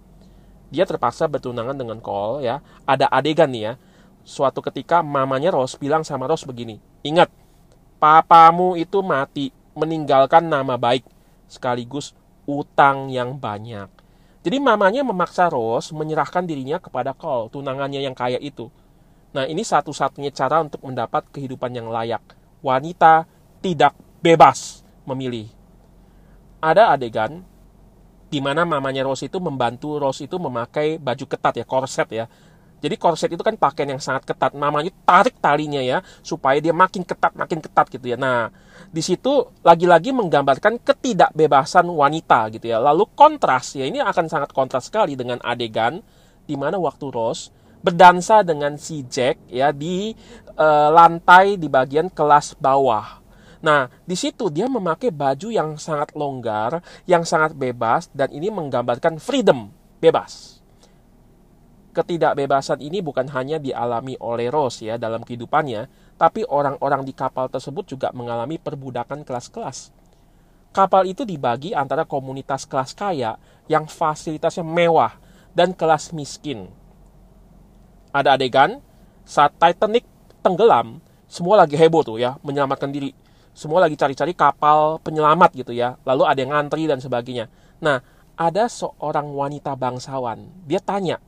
Dia 0.72 0.88
terpaksa 0.88 1.28
bertunangan 1.28 1.76
dengan 1.76 2.00
Cole 2.00 2.48
ya. 2.48 2.64
Ada 2.88 3.12
adegan 3.12 3.52
nih 3.52 3.64
ya, 3.68 3.74
suatu 4.24 4.64
ketika 4.64 5.04
mamanya 5.04 5.52
Rose 5.52 5.76
bilang 5.76 6.08
sama 6.08 6.24
Rose 6.24 6.48
begini, 6.48 6.80
ingat, 7.04 7.28
papamu 8.00 8.80
itu 8.80 9.04
mati, 9.04 9.52
meninggalkan 9.76 10.48
nama 10.48 10.80
baik, 10.80 11.04
sekaligus 11.52 12.16
utang 12.48 13.12
yang 13.12 13.36
banyak. 13.36 13.92
Jadi 14.40 14.58
mamanya 14.64 15.04
memaksa 15.04 15.52
Rose 15.52 15.92
menyerahkan 15.92 16.48
dirinya 16.48 16.80
kepada 16.80 17.12
Cole, 17.12 17.52
tunangannya 17.52 18.00
yang 18.00 18.16
kaya 18.16 18.40
itu. 18.40 18.72
Nah 19.36 19.44
ini 19.48 19.64
satu-satunya 19.64 20.32
cara 20.32 20.64
untuk 20.64 20.84
mendapat 20.86 21.28
kehidupan 21.34 21.76
yang 21.76 21.92
layak. 21.92 22.24
Wanita 22.64 23.28
tidak 23.60 23.96
bebas 24.24 24.84
memilih. 25.08 25.52
Ada 26.64 26.96
adegan 26.96 27.44
di 28.28 28.44
mana 28.44 28.68
mamanya 28.68 29.08
Rose 29.08 29.28
itu 29.28 29.40
membantu 29.40 29.96
Rose 30.00 30.28
itu 30.28 30.36
memakai 30.36 31.00
baju 31.00 31.26
ketat 31.28 31.54
ya, 31.56 31.66
korset 31.68 32.10
ya. 32.12 32.26
Jadi 32.78 32.94
korset 32.94 33.34
itu 33.34 33.42
kan 33.42 33.58
pakaian 33.58 33.98
yang 33.98 34.04
sangat 34.04 34.28
ketat. 34.28 34.54
Namanya 34.54 34.94
tarik 35.02 35.42
talinya 35.42 35.82
ya, 35.82 36.06
supaya 36.22 36.62
dia 36.62 36.76
makin 36.76 37.02
ketat, 37.02 37.34
makin 37.34 37.58
ketat 37.58 37.90
gitu 37.90 38.06
ya. 38.06 38.18
Nah, 38.20 38.54
di 38.94 39.02
situ 39.02 39.50
lagi-lagi 39.66 40.14
menggambarkan 40.14 40.78
ketidakbebasan 40.86 41.90
wanita 41.90 42.54
gitu 42.54 42.70
ya. 42.70 42.78
Lalu 42.78 43.10
kontras 43.18 43.74
ya, 43.74 43.90
ini 43.90 43.98
akan 43.98 44.30
sangat 44.30 44.54
kontras 44.54 44.94
sekali 44.94 45.18
dengan 45.18 45.42
adegan 45.42 46.06
di 46.46 46.54
mana 46.54 46.78
waktu 46.78 47.10
Rose 47.10 47.50
berdansa 47.88 48.44
dengan 48.44 48.76
si 48.76 49.08
Jack 49.08 49.40
ya 49.48 49.72
di 49.72 50.12
e, 50.52 50.68
lantai 50.92 51.56
di 51.56 51.72
bagian 51.72 52.12
kelas 52.12 52.60
bawah. 52.60 53.24
Nah, 53.64 53.88
di 54.04 54.14
situ 54.20 54.52
dia 54.52 54.68
memakai 54.68 55.10
baju 55.10 55.48
yang 55.50 55.80
sangat 55.80 56.12
longgar, 56.14 56.84
yang 57.08 57.24
sangat 57.24 57.56
bebas 57.56 58.12
dan 58.12 58.30
ini 58.36 58.52
menggambarkan 58.52 59.18
freedom, 59.18 59.72
bebas 60.04 60.58
ketidakbebasan 61.98 62.78
ini 62.78 63.02
bukan 63.02 63.26
hanya 63.34 63.58
dialami 63.58 64.14
oleh 64.22 64.54
Rose 64.54 64.86
ya 64.86 65.02
dalam 65.02 65.26
kehidupannya, 65.26 66.14
tapi 66.22 66.46
orang-orang 66.46 67.02
di 67.02 67.18
kapal 67.18 67.50
tersebut 67.50 67.90
juga 67.90 68.14
mengalami 68.14 68.62
perbudakan 68.62 69.26
kelas-kelas. 69.26 69.90
Kapal 70.70 71.10
itu 71.10 71.26
dibagi 71.26 71.74
antara 71.74 72.06
komunitas 72.06 72.70
kelas 72.70 72.94
kaya 72.94 73.42
yang 73.66 73.90
fasilitasnya 73.90 74.62
mewah 74.62 75.18
dan 75.58 75.74
kelas 75.74 76.14
miskin. 76.14 76.70
Ada 78.18 78.34
adegan 78.34 78.82
saat 79.30 79.54
Titanic 79.62 80.02
tenggelam, 80.42 80.98
semua 81.30 81.54
lagi 81.62 81.78
heboh 81.78 82.02
tuh 82.02 82.18
ya, 82.18 82.42
menyelamatkan 82.42 82.90
diri. 82.90 83.14
Semua 83.54 83.78
lagi 83.78 83.94
cari-cari 83.94 84.34
kapal 84.34 84.98
penyelamat 85.06 85.54
gitu 85.54 85.70
ya. 85.70 86.02
Lalu 86.02 86.24
ada 86.26 86.40
yang 86.42 86.50
ngantri 86.58 86.90
dan 86.90 86.98
sebagainya. 86.98 87.46
Nah, 87.78 88.02
ada 88.34 88.66
seorang 88.66 89.30
wanita 89.38 89.78
bangsawan. 89.78 90.50
Dia 90.66 90.82
tanya, 90.82 91.22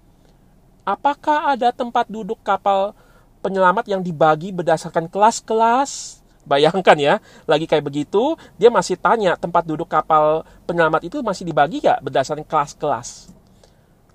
apakah 0.82 1.54
ada 1.54 1.70
tempat 1.70 2.10
duduk 2.10 2.42
kapal 2.42 2.98
penyelamat 3.46 3.86
yang 3.86 4.02
dibagi 4.02 4.50
berdasarkan 4.50 5.06
kelas-kelas? 5.14 6.22
Bayangkan 6.50 6.98
ya, 6.98 7.22
lagi 7.46 7.70
kayak 7.70 7.86
begitu, 7.86 8.34
dia 8.58 8.74
masih 8.74 8.98
tanya 8.98 9.38
tempat 9.38 9.62
duduk 9.62 9.86
kapal 9.86 10.42
penyelamat 10.66 11.06
itu 11.06 11.22
masih 11.22 11.46
dibagi 11.46 11.86
ya 11.86 12.02
berdasarkan 12.02 12.42
kelas-kelas. 12.50 13.30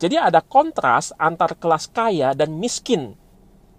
Jadi 0.05 0.21
ada 0.21 0.45
kontras 0.45 1.17
antar 1.17 1.57
kelas 1.57 1.89
kaya 1.89 2.37
dan 2.37 2.61
miskin. 2.61 3.17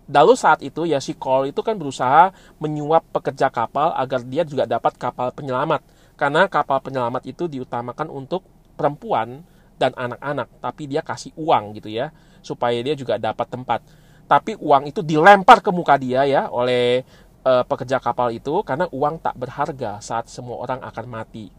Lalu 0.10 0.34
saat 0.34 0.66
itu 0.66 0.90
ya 0.90 0.98
si 0.98 1.14
Cole 1.14 1.54
itu 1.54 1.62
kan 1.62 1.78
berusaha 1.78 2.34
menyuap 2.58 3.06
pekerja 3.14 3.54
kapal 3.54 3.94
agar 3.94 4.26
dia 4.26 4.42
juga 4.42 4.66
dapat 4.66 4.98
kapal 4.98 5.30
penyelamat. 5.38 5.86
Karena 6.18 6.50
kapal 6.50 6.82
penyelamat 6.82 7.30
itu 7.30 7.46
diutamakan 7.46 8.10
untuk 8.10 8.42
perempuan 8.74 9.46
dan 9.78 9.94
anak-anak, 9.94 10.50
tapi 10.66 10.90
dia 10.90 11.06
kasih 11.06 11.30
uang 11.38 11.78
gitu 11.78 11.94
ya 11.94 12.10
supaya 12.42 12.82
dia 12.82 12.98
juga 12.98 13.22
dapat 13.22 13.46
tempat. 13.46 13.86
Tapi 14.26 14.58
uang 14.58 14.90
itu 14.90 15.06
dilempar 15.06 15.62
ke 15.62 15.70
muka 15.70 15.94
dia 16.02 16.26
ya 16.26 16.50
oleh 16.50 17.06
uh, 17.46 17.62
pekerja 17.70 18.02
kapal 18.02 18.34
itu 18.34 18.66
karena 18.66 18.90
uang 18.90 19.22
tak 19.22 19.38
berharga 19.38 20.02
saat 20.02 20.26
semua 20.26 20.58
orang 20.58 20.82
akan 20.82 21.06
mati. 21.06 21.54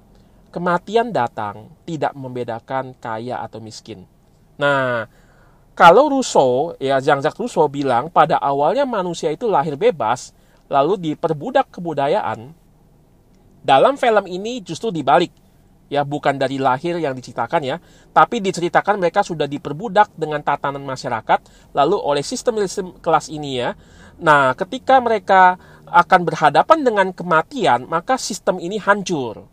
Kematian 0.50 1.14
datang 1.14 1.70
tidak 1.86 2.18
membedakan 2.18 2.98
kaya 2.98 3.38
atau 3.46 3.62
miskin. 3.62 4.15
Nah, 4.56 5.08
kalau 5.76 6.08
Rousseau, 6.08 6.76
ya 6.80 6.96
Jean-Jacques 7.00 7.36
Rousseau 7.36 7.68
bilang 7.68 8.08
pada 8.08 8.40
awalnya 8.40 8.88
manusia 8.88 9.28
itu 9.28 9.44
lahir 9.44 9.76
bebas, 9.76 10.32
lalu 10.72 11.12
diperbudak 11.12 11.68
kebudayaan, 11.68 12.56
dalam 13.66 13.98
film 13.98 14.24
ini 14.30 14.62
justru 14.62 14.94
dibalik 14.94 15.34
ya 15.86 16.02
bukan 16.02 16.34
dari 16.34 16.58
lahir 16.58 16.98
yang 16.98 17.14
diceritakan 17.14 17.62
ya, 17.62 17.76
tapi 18.10 18.42
diceritakan 18.42 18.98
mereka 18.98 19.22
sudah 19.22 19.46
diperbudak 19.46 20.14
dengan 20.18 20.42
tatanan 20.42 20.82
masyarakat 20.82 21.70
lalu 21.74 21.96
oleh 21.98 22.22
sistem 22.22 22.58
kelas 22.98 23.30
ini 23.30 23.62
ya. 23.62 23.74
Nah, 24.18 24.54
ketika 24.58 24.98
mereka 24.98 25.60
akan 25.86 26.20
berhadapan 26.26 26.78
dengan 26.82 27.08
kematian, 27.14 27.86
maka 27.86 28.18
sistem 28.18 28.58
ini 28.58 28.80
hancur. 28.82 29.46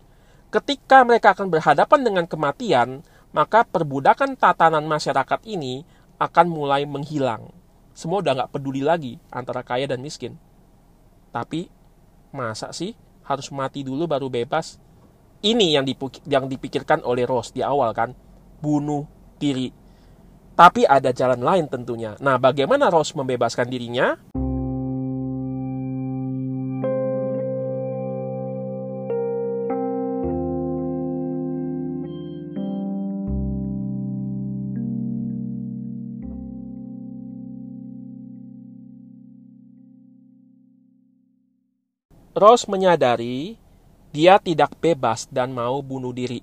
Ketika 0.49 1.01
mereka 1.05 1.33
akan 1.33 1.49
berhadapan 1.49 1.99
dengan 2.05 2.25
kematian, 2.29 3.01
maka 3.33 3.65
perbudakan 3.65 4.37
tatanan 4.37 4.85
masyarakat 4.85 5.41
ini 5.49 5.83
akan 6.21 6.47
mulai 6.47 6.85
menghilang. 6.85 7.49
Semua 7.97 8.21
udah 8.21 8.33
nggak 8.37 8.51
peduli 8.53 8.85
lagi 8.85 9.17
antara 9.33 9.65
kaya 9.65 9.89
dan 9.89 10.01
miskin. 10.01 10.37
Tapi 11.33 11.69
masa 12.33 12.69
sih 12.73 12.93
harus 13.25 13.49
mati 13.49 13.81
dulu 13.81 14.05
baru 14.05 14.29
bebas? 14.29 14.77
Ini 15.43 15.75
yang, 15.75 15.85
yang 16.29 16.45
dipikirkan 16.47 17.03
oleh 17.03 17.27
Ross 17.27 17.51
di 17.51 17.59
awal 17.59 17.91
kan, 17.91 18.15
bunuh 18.63 19.03
diri. 19.35 19.67
Tapi 20.53 20.87
ada 20.87 21.11
jalan 21.11 21.41
lain 21.43 21.65
tentunya. 21.67 22.15
Nah, 22.23 22.39
bagaimana 22.39 22.87
Ross 22.87 23.11
membebaskan 23.11 23.67
dirinya? 23.67 24.15
Rose 42.33 42.65
menyadari 42.65 43.61
dia 44.09 44.41
tidak 44.41 44.73
bebas 44.81 45.29
dan 45.29 45.53
mau 45.53 45.85
bunuh 45.85 46.09
diri 46.09 46.41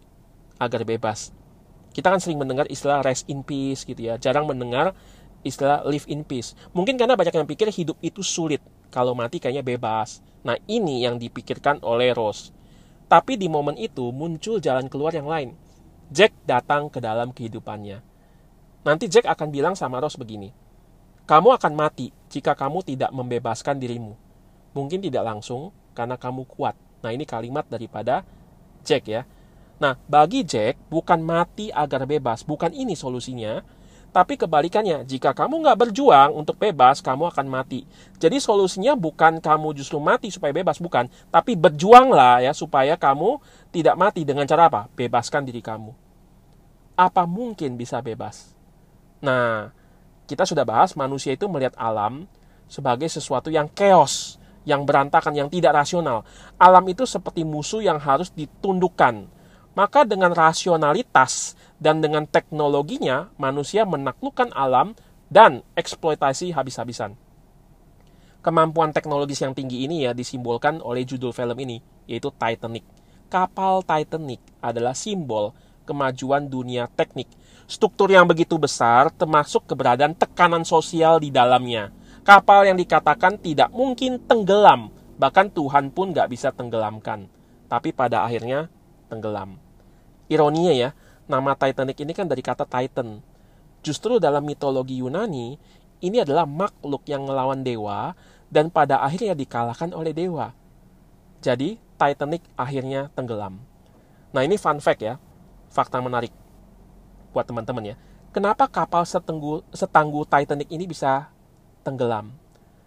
agar 0.54 0.86
bebas. 0.86 1.34
Kita 1.90 2.14
kan 2.14 2.22
sering 2.22 2.38
mendengar 2.38 2.70
istilah 2.70 3.02
rest 3.02 3.26
in 3.26 3.42
peace 3.42 3.82
gitu 3.82 3.98
ya. 3.98 4.14
Jarang 4.14 4.46
mendengar 4.46 4.94
istilah 5.42 5.82
live 5.82 6.06
in 6.06 6.22
peace. 6.22 6.54
Mungkin 6.78 6.94
karena 6.94 7.18
banyak 7.18 7.34
yang 7.34 7.42
pikir 7.42 7.74
hidup 7.74 7.98
itu 8.06 8.22
sulit. 8.22 8.62
Kalau 8.94 9.18
mati 9.18 9.42
kayaknya 9.42 9.66
bebas. 9.66 10.22
Nah 10.46 10.54
ini 10.70 11.02
yang 11.02 11.18
dipikirkan 11.18 11.82
oleh 11.82 12.14
Rose. 12.14 12.54
Tapi 13.10 13.34
di 13.34 13.50
momen 13.50 13.74
itu 13.74 14.14
muncul 14.14 14.62
jalan 14.62 14.86
keluar 14.86 15.10
yang 15.10 15.26
lain. 15.26 15.58
Jack 16.14 16.30
datang 16.46 16.86
ke 16.86 17.02
dalam 17.02 17.34
kehidupannya. 17.34 17.98
Nanti 18.86 19.10
Jack 19.10 19.26
akan 19.26 19.50
bilang 19.50 19.74
sama 19.74 19.98
Rose 19.98 20.14
begini. 20.14 20.54
Kamu 21.26 21.50
akan 21.50 21.74
mati 21.74 22.14
jika 22.30 22.54
kamu 22.54 22.86
tidak 22.86 23.10
membebaskan 23.10 23.82
dirimu. 23.82 24.29
Mungkin 24.76 25.02
tidak 25.02 25.26
langsung 25.26 25.74
karena 25.92 26.14
kamu 26.14 26.46
kuat. 26.46 26.78
Nah 27.02 27.10
ini 27.10 27.26
kalimat 27.26 27.66
daripada 27.66 28.22
Jack 28.86 29.10
ya. 29.10 29.26
Nah 29.80 29.96
bagi 30.06 30.44
Jack 30.44 30.78
bukan 30.92 31.20
mati 31.24 31.72
agar 31.72 32.04
bebas, 32.06 32.44
bukan 32.46 32.70
ini 32.70 32.94
solusinya. 32.94 33.60
Tapi 34.10 34.34
kebalikannya, 34.34 35.06
jika 35.06 35.30
kamu 35.30 35.62
nggak 35.62 35.78
berjuang 35.86 36.34
untuk 36.34 36.58
bebas, 36.58 36.98
kamu 36.98 37.30
akan 37.30 37.46
mati. 37.46 37.86
Jadi 38.18 38.42
solusinya 38.42 38.98
bukan 38.98 39.38
kamu 39.38 39.70
justru 39.78 40.02
mati 40.02 40.34
supaya 40.34 40.50
bebas, 40.50 40.82
bukan. 40.82 41.06
Tapi 41.30 41.54
berjuanglah 41.54 42.42
ya 42.42 42.50
supaya 42.50 42.98
kamu 42.98 43.38
tidak 43.70 43.94
mati 43.94 44.26
dengan 44.26 44.50
cara 44.50 44.66
apa? 44.66 44.90
Bebaskan 44.98 45.46
diri 45.46 45.62
kamu. 45.62 45.94
Apa 46.98 47.22
mungkin 47.22 47.78
bisa 47.78 48.02
bebas? 48.02 48.50
Nah, 49.22 49.70
kita 50.26 50.42
sudah 50.42 50.66
bahas 50.66 50.98
manusia 50.98 51.30
itu 51.30 51.46
melihat 51.46 51.78
alam 51.78 52.26
sebagai 52.66 53.06
sesuatu 53.06 53.46
yang 53.46 53.70
chaos 53.70 54.39
yang 54.70 54.86
berantakan, 54.86 55.34
yang 55.34 55.50
tidak 55.50 55.74
rasional. 55.74 56.22
Alam 56.54 56.86
itu 56.86 57.02
seperti 57.02 57.42
musuh 57.42 57.82
yang 57.82 57.98
harus 57.98 58.30
ditundukkan. 58.30 59.26
Maka 59.74 60.06
dengan 60.06 60.30
rasionalitas 60.30 61.58
dan 61.82 61.98
dengan 61.98 62.22
teknologinya, 62.30 63.34
manusia 63.34 63.82
menaklukkan 63.82 64.54
alam 64.54 64.94
dan 65.26 65.66
eksploitasi 65.74 66.54
habis-habisan. 66.54 67.18
Kemampuan 68.40 68.94
teknologis 68.94 69.42
yang 69.42 69.52
tinggi 69.52 69.84
ini 69.84 70.06
ya 70.06 70.14
disimbolkan 70.14 70.78
oleh 70.80 71.02
judul 71.02 71.34
film 71.34 71.58
ini, 71.60 71.82
yaitu 72.06 72.30
Titanic. 72.30 72.86
Kapal 73.26 73.82
Titanic 73.82 74.40
adalah 74.62 74.94
simbol 74.94 75.52
kemajuan 75.86 76.46
dunia 76.46 76.86
teknik. 76.94 77.26
Struktur 77.70 78.10
yang 78.10 78.26
begitu 78.26 78.58
besar 78.58 79.10
termasuk 79.14 79.66
keberadaan 79.70 80.14
tekanan 80.18 80.66
sosial 80.66 81.22
di 81.22 81.30
dalamnya 81.30 81.94
Kapal 82.20 82.68
yang 82.68 82.76
dikatakan 82.76 83.40
tidak 83.40 83.72
mungkin 83.72 84.20
tenggelam, 84.28 84.92
bahkan 85.16 85.48
Tuhan 85.48 85.88
pun 85.88 86.12
nggak 86.12 86.28
bisa 86.28 86.52
tenggelamkan. 86.52 87.26
Tapi 87.66 87.96
pada 87.96 88.26
akhirnya 88.26 88.68
tenggelam. 89.08 89.56
Ironinya 90.28 90.74
ya, 90.76 90.90
nama 91.26 91.56
Titanic 91.56 91.96
ini 92.02 92.12
kan 92.12 92.28
dari 92.28 92.44
kata 92.44 92.68
Titan. 92.68 93.24
Justru 93.80 94.20
dalam 94.20 94.44
mitologi 94.44 95.00
Yunani, 95.00 95.56
ini 96.04 96.16
adalah 96.20 96.44
makhluk 96.44 97.08
yang 97.08 97.24
melawan 97.24 97.64
dewa 97.64 98.12
dan 98.52 98.68
pada 98.68 99.00
akhirnya 99.00 99.32
dikalahkan 99.32 99.96
oleh 99.96 100.12
dewa. 100.12 100.52
Jadi 101.40 101.80
Titanic 101.96 102.44
akhirnya 102.52 103.08
tenggelam. 103.16 103.56
Nah 104.36 104.42
ini 104.44 104.60
fun 104.60 104.76
fact 104.78 105.00
ya, 105.00 105.16
fakta 105.72 106.04
menarik 106.04 106.32
buat 107.32 107.48
teman-teman 107.48 107.94
ya. 107.94 107.96
Kenapa 108.30 108.68
kapal 108.68 109.02
setangguh 109.08 110.24
Titanic 110.28 110.68
ini 110.68 110.84
bisa 110.84 111.32
tenggelam. 111.82 112.32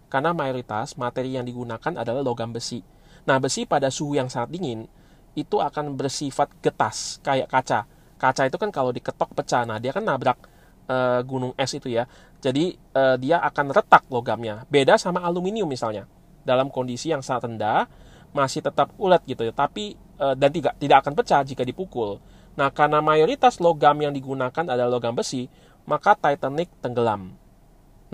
Karena 0.08 0.30
mayoritas 0.30 0.94
materi 0.96 1.34
yang 1.34 1.46
digunakan 1.46 1.94
adalah 1.98 2.22
logam 2.22 2.54
besi. 2.54 2.86
Nah, 3.26 3.42
besi 3.42 3.66
pada 3.66 3.90
suhu 3.90 4.14
yang 4.20 4.30
sangat 4.30 4.54
dingin 4.54 4.86
itu 5.34 5.58
akan 5.58 5.98
bersifat 5.98 6.54
getas 6.62 7.18
kayak 7.26 7.50
kaca. 7.50 7.90
Kaca 8.22 8.44
itu 8.46 8.58
kan 8.62 8.70
kalau 8.70 8.94
diketok 8.94 9.34
pecah. 9.34 9.66
Nah, 9.66 9.82
dia 9.82 9.90
kan 9.90 10.06
nabrak 10.06 10.38
e, 10.86 10.96
gunung 11.26 11.58
es 11.58 11.74
itu 11.74 11.90
ya. 11.90 12.06
Jadi 12.44 12.78
e, 12.78 13.04
dia 13.18 13.42
akan 13.42 13.74
retak 13.74 14.06
logamnya. 14.14 14.70
Beda 14.70 15.02
sama 15.02 15.26
aluminium 15.26 15.66
misalnya. 15.66 16.06
Dalam 16.46 16.70
kondisi 16.70 17.10
yang 17.10 17.26
sangat 17.26 17.50
rendah 17.50 17.90
masih 18.36 18.62
tetap 18.62 18.94
ulet 19.02 19.24
gitu 19.26 19.42
ya. 19.48 19.54
Tapi 19.56 19.98
e, 19.98 20.26
dan 20.38 20.54
tidak 20.54 20.78
tidak 20.78 20.98
akan 21.02 21.14
pecah 21.18 21.42
jika 21.42 21.66
dipukul. 21.66 22.22
Nah, 22.54 22.70
karena 22.70 23.02
mayoritas 23.02 23.58
logam 23.58 23.98
yang 23.98 24.14
digunakan 24.14 24.62
adalah 24.70 24.94
logam 24.94 25.18
besi, 25.18 25.50
maka 25.90 26.14
Titanic 26.14 26.70
tenggelam. 26.86 27.34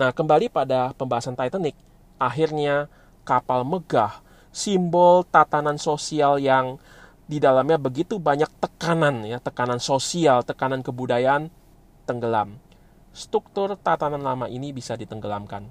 Nah, 0.00 0.16
kembali 0.16 0.48
pada 0.48 0.96
pembahasan 0.96 1.36
Titanic, 1.36 1.76
akhirnya 2.16 2.88
kapal 3.20 3.68
megah, 3.68 4.24
simbol 4.48 5.28
tatanan 5.28 5.76
sosial 5.76 6.40
yang 6.40 6.80
di 7.28 7.36
dalamnya 7.36 7.76
begitu 7.76 8.16
banyak 8.16 8.48
tekanan 8.64 9.28
ya, 9.28 9.44
tekanan 9.44 9.76
sosial, 9.76 10.40
tekanan 10.40 10.80
kebudayaan 10.80 11.52
tenggelam. 12.08 12.56
Struktur 13.12 13.76
tatanan 13.76 14.24
lama 14.24 14.48
ini 14.48 14.72
bisa 14.72 14.96
ditenggelamkan. 14.96 15.68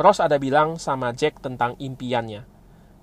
Ross 0.00 0.24
ada 0.24 0.40
bilang 0.40 0.80
sama 0.80 1.12
Jack 1.12 1.44
tentang 1.44 1.76
impiannya. 1.76 2.48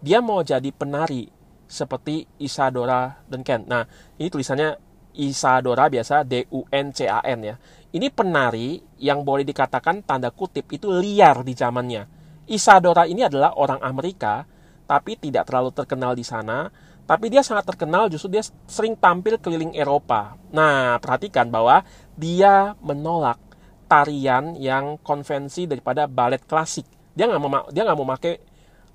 Dia 0.01 0.17
mau 0.17 0.41
jadi 0.41 0.73
penari 0.73 1.29
seperti 1.69 2.25
Isadora 2.41 3.21
Duncan. 3.29 3.69
Nah, 3.69 3.85
ini 4.17 4.33
tulisannya 4.33 4.81
Isadora 5.13 5.93
biasa 5.93 6.25
D 6.25 6.49
U 6.49 6.65
N 6.73 6.89
C 6.89 7.05
A 7.05 7.21
N 7.21 7.39
ya. 7.45 7.55
Ini 7.89 8.13
penari 8.13 8.77
yang 9.01 9.25
boleh 9.25 9.41
dikatakan 9.41 10.05
tanda 10.05 10.29
kutip 10.29 10.69
itu 10.69 10.93
liar 10.93 11.41
di 11.41 11.57
zamannya. 11.57 12.05
Isadora 12.45 13.09
ini 13.09 13.25
adalah 13.25 13.57
orang 13.57 13.81
Amerika, 13.81 14.45
tapi 14.85 15.17
tidak 15.17 15.49
terlalu 15.49 15.73
terkenal 15.73 16.13
di 16.13 16.21
sana. 16.21 16.69
Tapi 17.09 17.33
dia 17.33 17.41
sangat 17.41 17.65
terkenal 17.65 18.05
justru 18.13 18.37
dia 18.37 18.45
sering 18.69 18.93
tampil 18.93 19.41
keliling 19.41 19.73
Eropa. 19.73 20.37
Nah, 20.53 21.01
perhatikan 21.01 21.49
bahwa 21.49 21.81
dia 22.13 22.77
menolak 22.85 23.41
tarian 23.89 24.53
yang 24.61 25.01
konvensi 25.01 25.65
daripada 25.65 26.05
balet 26.05 26.45
klasik. 26.45 26.85
Dia 27.17 27.25
nggak 27.25 27.41
mau 27.41 27.65
dia 27.73 27.81
nggak 27.89 27.97
mau 27.97 28.05
pakai 28.13 28.37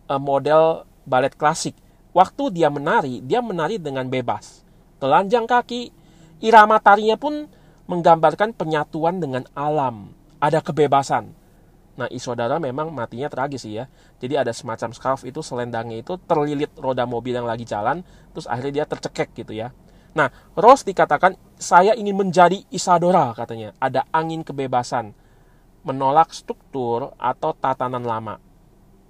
uh, 0.06 0.22
model 0.22 0.86
balet 1.02 1.34
klasik. 1.34 1.74
Waktu 2.14 2.54
dia 2.54 2.70
menari, 2.70 3.18
dia 3.26 3.42
menari 3.42 3.82
dengan 3.82 4.06
bebas. 4.06 4.62
Telanjang 5.02 5.50
kaki, 5.50 5.90
irama 6.38 6.78
tarinya 6.78 7.18
pun 7.18 7.50
menggambarkan 7.86 8.56
penyatuan 8.56 9.20
dengan 9.20 9.44
alam. 9.52 10.12
Ada 10.40 10.60
kebebasan. 10.60 11.32
Nah, 11.94 12.10
Isodara 12.10 12.58
memang 12.58 12.90
matinya 12.90 13.30
tragis 13.30 13.62
sih 13.62 13.78
ya. 13.78 13.86
Jadi 14.18 14.34
ada 14.34 14.50
semacam 14.50 14.90
scarf 14.90 15.22
itu 15.22 15.40
selendangnya 15.40 16.02
itu 16.02 16.18
terlilit 16.26 16.74
roda 16.74 17.06
mobil 17.06 17.38
yang 17.38 17.46
lagi 17.46 17.62
jalan, 17.62 18.02
terus 18.34 18.50
akhirnya 18.50 18.82
dia 18.82 18.86
tercekek 18.90 19.30
gitu 19.36 19.54
ya. 19.54 19.70
Nah, 20.14 20.30
Rose 20.54 20.86
dikatakan 20.86 21.34
saya 21.58 21.94
ingin 21.98 22.14
menjadi 22.14 22.62
Isadora 22.70 23.34
katanya. 23.34 23.74
Ada 23.82 24.06
angin 24.14 24.46
kebebasan. 24.46 25.10
Menolak 25.82 26.30
struktur 26.30 27.12
atau 27.18 27.50
tatanan 27.52 28.06
lama. 28.06 28.38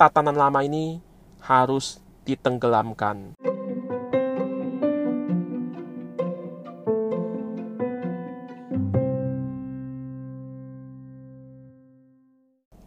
Tatanan 0.01 0.35
lama 0.35 0.65
ini 0.65 0.99
harus 1.45 2.01
ditenggelamkan. 2.25 3.34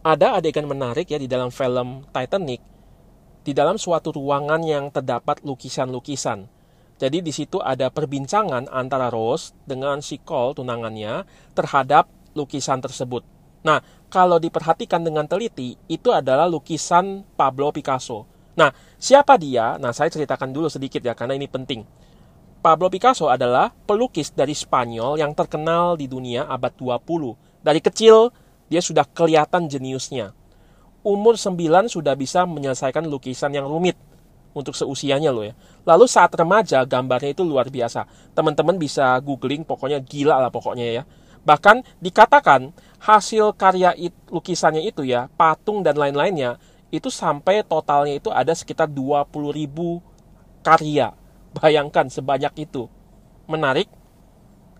Ada 0.08 0.40
adegan 0.40 0.64
menarik 0.64 1.12
ya 1.12 1.20
di 1.20 1.28
dalam 1.28 1.52
film 1.52 2.08
Titanic 2.08 2.64
di 3.48 3.56
dalam 3.56 3.80
suatu 3.80 4.12
ruangan 4.12 4.60
yang 4.60 4.92
terdapat 4.92 5.40
lukisan-lukisan. 5.40 6.48
Jadi 7.00 7.24
di 7.24 7.32
situ 7.32 7.56
ada 7.64 7.88
perbincangan 7.88 8.68
antara 8.68 9.08
Rose 9.08 9.56
dengan 9.64 10.04
si 10.04 10.20
Cole 10.20 10.52
tunangannya 10.52 11.24
terhadap 11.56 12.12
lukisan 12.36 12.84
tersebut. 12.84 13.24
Nah, 13.64 13.80
kalau 14.12 14.36
diperhatikan 14.36 15.00
dengan 15.00 15.24
teliti, 15.24 15.80
itu 15.88 16.12
adalah 16.12 16.44
lukisan 16.44 17.24
Pablo 17.40 17.72
Picasso. 17.72 18.28
Nah, 18.58 18.68
siapa 19.00 19.40
dia? 19.40 19.80
Nah, 19.80 19.96
saya 19.96 20.12
ceritakan 20.12 20.52
dulu 20.52 20.68
sedikit 20.68 21.00
ya, 21.00 21.14
karena 21.16 21.38
ini 21.38 21.48
penting. 21.48 21.88
Pablo 22.58 22.90
Picasso 22.90 23.30
adalah 23.30 23.70
pelukis 23.70 24.34
dari 24.34 24.52
Spanyol 24.52 25.22
yang 25.22 25.32
terkenal 25.32 25.94
di 25.94 26.10
dunia 26.10 26.44
abad 26.50 26.74
20. 26.74 27.62
Dari 27.62 27.78
kecil, 27.78 28.34
dia 28.68 28.80
sudah 28.84 29.04
kelihatan 29.04 29.66
jeniusnya. 29.68 30.32
Umur 31.04 31.40
9 31.40 31.88
sudah 31.88 32.12
bisa 32.14 32.44
menyelesaikan 32.44 33.08
lukisan 33.08 33.52
yang 33.56 33.64
rumit 33.64 33.96
untuk 34.52 34.76
seusianya 34.76 35.32
loh 35.32 35.44
ya. 35.44 35.54
Lalu 35.84 36.04
saat 36.08 36.32
remaja 36.36 36.84
gambarnya 36.84 37.32
itu 37.32 37.44
luar 37.44 37.72
biasa. 37.72 38.04
Teman-teman 38.36 38.76
bisa 38.76 39.16
googling 39.24 39.64
pokoknya 39.64 40.00
gila 40.04 40.36
lah 40.42 40.52
pokoknya 40.52 40.86
ya. 41.00 41.02
Bahkan 41.46 42.02
dikatakan 42.02 42.74
hasil 43.00 43.56
karya 43.56 43.94
it, 43.96 44.12
lukisannya 44.28 44.84
itu 44.84 45.06
ya, 45.06 45.32
patung 45.38 45.80
dan 45.80 45.96
lain-lainnya 45.96 46.60
itu 46.88 47.08
sampai 47.12 47.64
totalnya 47.64 48.16
itu 48.16 48.28
ada 48.32 48.52
sekitar 48.52 48.90
20 48.90 49.28
ribu 49.54 50.04
karya. 50.60 51.14
Bayangkan 51.56 52.12
sebanyak 52.12 52.68
itu. 52.68 52.90
Menarik, 53.48 53.88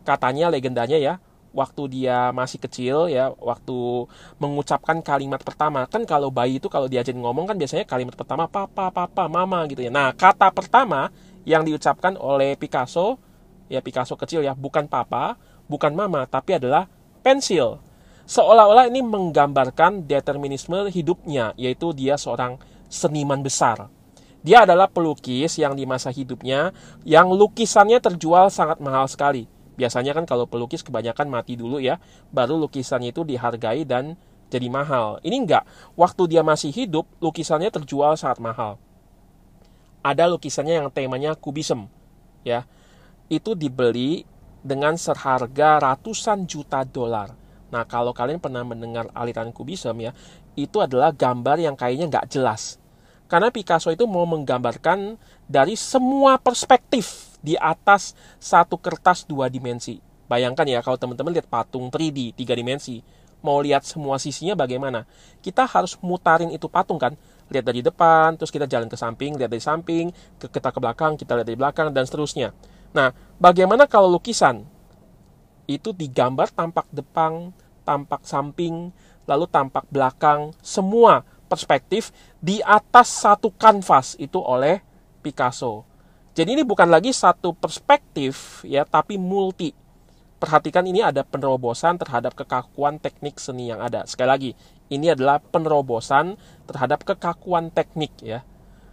katanya 0.04 0.52
legendanya 0.52 1.00
ya, 1.00 1.14
waktu 1.52 1.82
dia 1.90 2.30
masih 2.30 2.60
kecil 2.60 3.08
ya, 3.08 3.32
waktu 3.40 4.06
mengucapkan 4.38 5.00
kalimat 5.00 5.40
pertama. 5.40 5.84
Kan 5.88 6.04
kalau 6.04 6.28
bayi 6.28 6.60
itu 6.60 6.68
kalau 6.70 6.86
diajarin 6.86 7.20
ngomong 7.20 7.48
kan 7.48 7.56
biasanya 7.56 7.84
kalimat 7.88 8.14
pertama 8.14 8.46
papa, 8.46 8.92
papa, 8.92 9.24
mama 9.26 9.64
gitu 9.68 9.84
ya. 9.84 9.90
Nah, 9.92 10.12
kata 10.12 10.52
pertama 10.52 11.08
yang 11.48 11.64
diucapkan 11.64 12.14
oleh 12.20 12.54
Picasso, 12.54 13.16
ya 13.72 13.80
Picasso 13.80 14.14
kecil 14.14 14.44
ya, 14.44 14.52
bukan 14.52 14.86
papa, 14.86 15.40
bukan 15.66 15.92
mama, 15.96 16.28
tapi 16.28 16.56
adalah 16.56 16.86
pensil. 17.24 17.80
Seolah-olah 18.28 18.92
ini 18.92 19.00
menggambarkan 19.00 20.04
determinisme 20.04 20.92
hidupnya, 20.92 21.56
yaitu 21.56 21.96
dia 21.96 22.20
seorang 22.20 22.60
seniman 22.92 23.40
besar. 23.40 23.88
Dia 24.44 24.68
adalah 24.68 24.86
pelukis 24.86 25.56
yang 25.58 25.74
di 25.74 25.88
masa 25.88 26.12
hidupnya, 26.12 26.76
yang 27.02 27.32
lukisannya 27.32 27.98
terjual 27.98 28.52
sangat 28.52 28.78
mahal 28.78 29.08
sekali 29.08 29.48
Biasanya 29.78 30.10
kan 30.10 30.26
kalau 30.26 30.50
pelukis 30.50 30.82
kebanyakan 30.82 31.30
mati 31.30 31.54
dulu 31.54 31.78
ya, 31.78 32.02
baru 32.34 32.58
lukisannya 32.58 33.14
itu 33.14 33.22
dihargai 33.22 33.86
dan 33.86 34.18
jadi 34.50 34.66
mahal. 34.66 35.22
Ini 35.22 35.46
enggak. 35.46 35.64
Waktu 35.94 36.34
dia 36.34 36.42
masih 36.42 36.74
hidup, 36.74 37.06
lukisannya 37.22 37.70
terjual 37.70 38.18
sangat 38.18 38.42
mahal. 38.42 38.74
Ada 40.02 40.26
lukisannya 40.26 40.82
yang 40.82 40.88
temanya 40.90 41.38
kubism, 41.38 41.86
ya. 42.42 42.66
Itu 43.30 43.54
dibeli 43.54 44.26
dengan 44.66 44.98
seharga 44.98 45.78
ratusan 45.78 46.48
juta 46.50 46.82
dolar. 46.82 47.38
Nah, 47.68 47.84
kalau 47.84 48.16
kalian 48.16 48.40
pernah 48.40 48.64
mendengar 48.64 49.12
aliran 49.14 49.52
kubism 49.54 49.94
ya, 50.00 50.16
itu 50.58 50.80
adalah 50.80 51.14
gambar 51.14 51.60
yang 51.60 51.76
kayaknya 51.78 52.08
nggak 52.08 52.26
jelas. 52.32 52.80
Karena 53.28 53.52
Picasso 53.52 53.92
itu 53.92 54.08
mau 54.08 54.24
menggambarkan 54.24 55.20
dari 55.44 55.76
semua 55.76 56.40
perspektif 56.40 57.27
di 57.40 57.54
atas 57.58 58.14
satu 58.38 58.78
kertas 58.78 59.24
dua 59.24 59.50
dimensi. 59.50 59.98
Bayangkan 60.28 60.68
ya 60.68 60.84
kalau 60.84 61.00
teman-teman 61.00 61.32
lihat 61.32 61.48
patung 61.48 61.88
3D 61.88 62.36
tiga 62.36 62.52
dimensi, 62.52 63.00
mau 63.40 63.62
lihat 63.62 63.86
semua 63.86 64.20
sisinya 64.20 64.58
bagaimana? 64.58 65.08
Kita 65.40 65.64
harus 65.64 65.96
mutarin 66.04 66.52
itu 66.52 66.68
patung 66.68 67.00
kan, 67.00 67.16
lihat 67.48 67.64
dari 67.64 67.80
depan, 67.80 68.36
terus 68.36 68.52
kita 68.52 68.68
jalan 68.68 68.90
ke 68.90 68.96
samping, 68.98 69.38
lihat 69.38 69.48
dari 69.48 69.62
samping, 69.62 70.12
ke 70.36 70.46
kita 70.52 70.68
ke 70.68 70.78
belakang, 70.78 71.16
kita 71.16 71.38
lihat 71.38 71.46
dari 71.48 71.58
belakang 71.58 71.88
dan 71.94 72.04
seterusnya. 72.04 72.52
Nah, 72.92 73.12
bagaimana 73.40 73.88
kalau 73.88 74.08
lukisan 74.12 74.64
itu 75.68 75.92
digambar 75.92 76.48
tampak 76.52 76.88
depan, 76.92 77.52
tampak 77.84 78.24
samping, 78.24 78.92
lalu 79.28 79.44
tampak 79.48 79.84
belakang, 79.92 80.52
semua 80.64 81.24
perspektif 81.48 82.12
di 82.40 82.60
atas 82.64 83.24
satu 83.24 83.52
kanvas 83.52 84.16
itu 84.20 84.40
oleh 84.40 84.80
Picasso. 85.24 85.84
Jadi 86.38 86.54
ini 86.54 86.62
bukan 86.62 86.86
lagi 86.86 87.10
satu 87.10 87.50
perspektif 87.50 88.62
ya, 88.62 88.86
tapi 88.86 89.18
multi. 89.18 89.74
Perhatikan 90.38 90.86
ini 90.86 91.02
ada 91.02 91.26
penerobosan 91.26 91.98
terhadap 91.98 92.30
kekakuan 92.38 93.02
teknik 93.02 93.42
seni 93.42 93.74
yang 93.74 93.82
ada. 93.82 94.06
Sekali 94.06 94.30
lagi, 94.30 94.50
ini 94.86 95.10
adalah 95.10 95.42
penerobosan 95.42 96.38
terhadap 96.70 97.02
kekakuan 97.02 97.74
teknik 97.74 98.14
ya. 98.22 98.46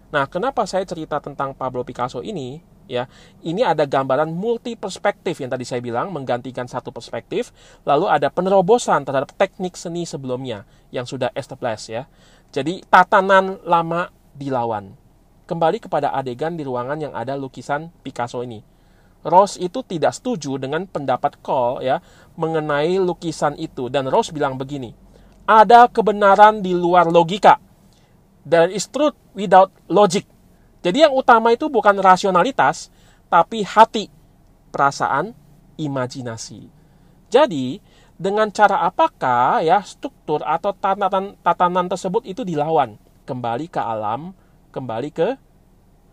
Nah, 0.10 0.26
kenapa 0.26 0.66
saya 0.66 0.90
cerita 0.90 1.22
tentang 1.22 1.54
Pablo 1.54 1.86
Picasso 1.86 2.26
ini? 2.26 2.66
Ya, 2.90 3.06
ini 3.46 3.62
ada 3.62 3.86
gambaran 3.86 4.34
multi 4.34 4.74
perspektif 4.74 5.38
yang 5.38 5.54
tadi 5.54 5.70
saya 5.70 5.86
bilang 5.86 6.10
menggantikan 6.10 6.66
satu 6.66 6.90
perspektif, 6.90 7.54
lalu 7.86 8.10
ada 8.10 8.34
penerobosan 8.34 9.06
terhadap 9.06 9.38
teknik 9.38 9.78
seni 9.78 10.10
sebelumnya 10.10 10.66
yang 10.90 11.06
sudah 11.06 11.30
established 11.38 11.94
ya. 11.94 12.10
Jadi 12.50 12.82
tatanan 12.90 13.62
lama 13.62 14.10
dilawan 14.34 15.05
kembali 15.46 15.78
kepada 15.82 16.12
adegan 16.12 16.58
di 16.58 16.66
ruangan 16.66 16.98
yang 17.00 17.14
ada 17.14 17.38
lukisan 17.38 17.94
Picasso 18.02 18.42
ini. 18.42 18.62
Rose 19.26 19.58
itu 19.58 19.82
tidak 19.82 20.14
setuju 20.14 20.62
dengan 20.62 20.86
pendapat 20.86 21.42
Cole 21.42 21.82
ya 21.82 21.98
mengenai 22.38 23.02
lukisan 23.02 23.58
itu 23.58 23.90
dan 23.90 24.06
Rose 24.06 24.30
bilang 24.30 24.54
begini, 24.54 24.94
ada 25.50 25.90
kebenaran 25.90 26.62
di 26.62 26.78
luar 26.78 27.10
logika. 27.10 27.58
There 28.46 28.70
is 28.70 28.86
truth 28.86 29.18
without 29.34 29.74
logic. 29.90 30.30
Jadi 30.86 31.02
yang 31.02 31.18
utama 31.18 31.50
itu 31.50 31.66
bukan 31.66 31.98
rasionalitas, 31.98 32.94
tapi 33.26 33.66
hati, 33.66 34.06
perasaan, 34.70 35.34
imajinasi. 35.82 36.70
Jadi, 37.34 37.82
dengan 38.16 38.54
cara 38.54 38.86
apakah 38.86 39.66
ya 39.66 39.82
struktur 39.82 40.46
atau 40.46 40.78
tatanan 40.78 41.34
tatanan 41.42 41.90
tersebut 41.90 42.22
itu 42.30 42.46
dilawan 42.46 42.96
kembali 43.26 43.68
ke 43.68 43.82
alam 43.82 44.38
kembali 44.76 45.10
ke 45.16 45.40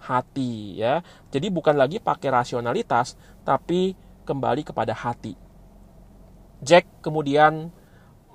hati 0.02 0.78
ya. 0.78 1.02
Jadi 1.34 1.50
bukan 1.50 1.74
lagi 1.74 1.98
pakai 1.98 2.30
rasionalitas 2.30 3.18
tapi 3.42 3.98
kembali 4.22 4.62
kepada 4.62 4.94
hati. 4.94 5.34
Jack 6.62 6.86
kemudian 7.02 7.74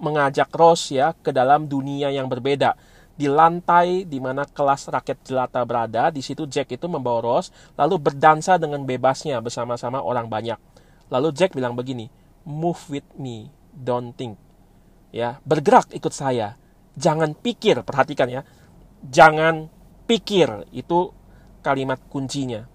mengajak 0.03 0.51
Rose 0.51 0.93
ya 0.95 1.15
ke 1.15 1.31
dalam 1.31 1.71
dunia 1.71 2.11
yang 2.11 2.27
berbeda. 2.27 2.75
Di 3.17 3.25
lantai 3.25 4.05
di 4.05 4.21
mana 4.21 4.45
kelas 4.45 4.93
rakyat 4.93 5.25
jelata 5.25 5.65
berada, 5.65 6.13
di 6.13 6.21
situ 6.21 6.45
Jack 6.45 6.69
itu 6.69 6.85
membawa 6.85 7.23
Rose 7.23 7.49
lalu 7.73 7.97
berdansa 7.97 8.61
dengan 8.61 8.85
bebasnya 8.85 9.41
bersama-sama 9.41 10.03
orang 10.03 10.29
banyak. 10.29 10.59
Lalu 11.09 11.33
Jack 11.33 11.55
bilang 11.57 11.73
begini, 11.73 12.11
"Move 12.45 12.77
with 12.99 13.09
me, 13.17 13.49
don't 13.73 14.13
think." 14.13 14.37
Ya, 15.09 15.39
bergerak 15.47 15.89
ikut 15.95 16.13
saya. 16.13 16.59
Jangan 16.93 17.33
pikir, 17.33 17.81
perhatikan 17.81 18.27
ya. 18.29 18.41
Jangan 19.07 19.71
pikir 20.07 20.65
itu 20.71 21.11
kalimat 21.59 21.99
kuncinya. 22.07 22.65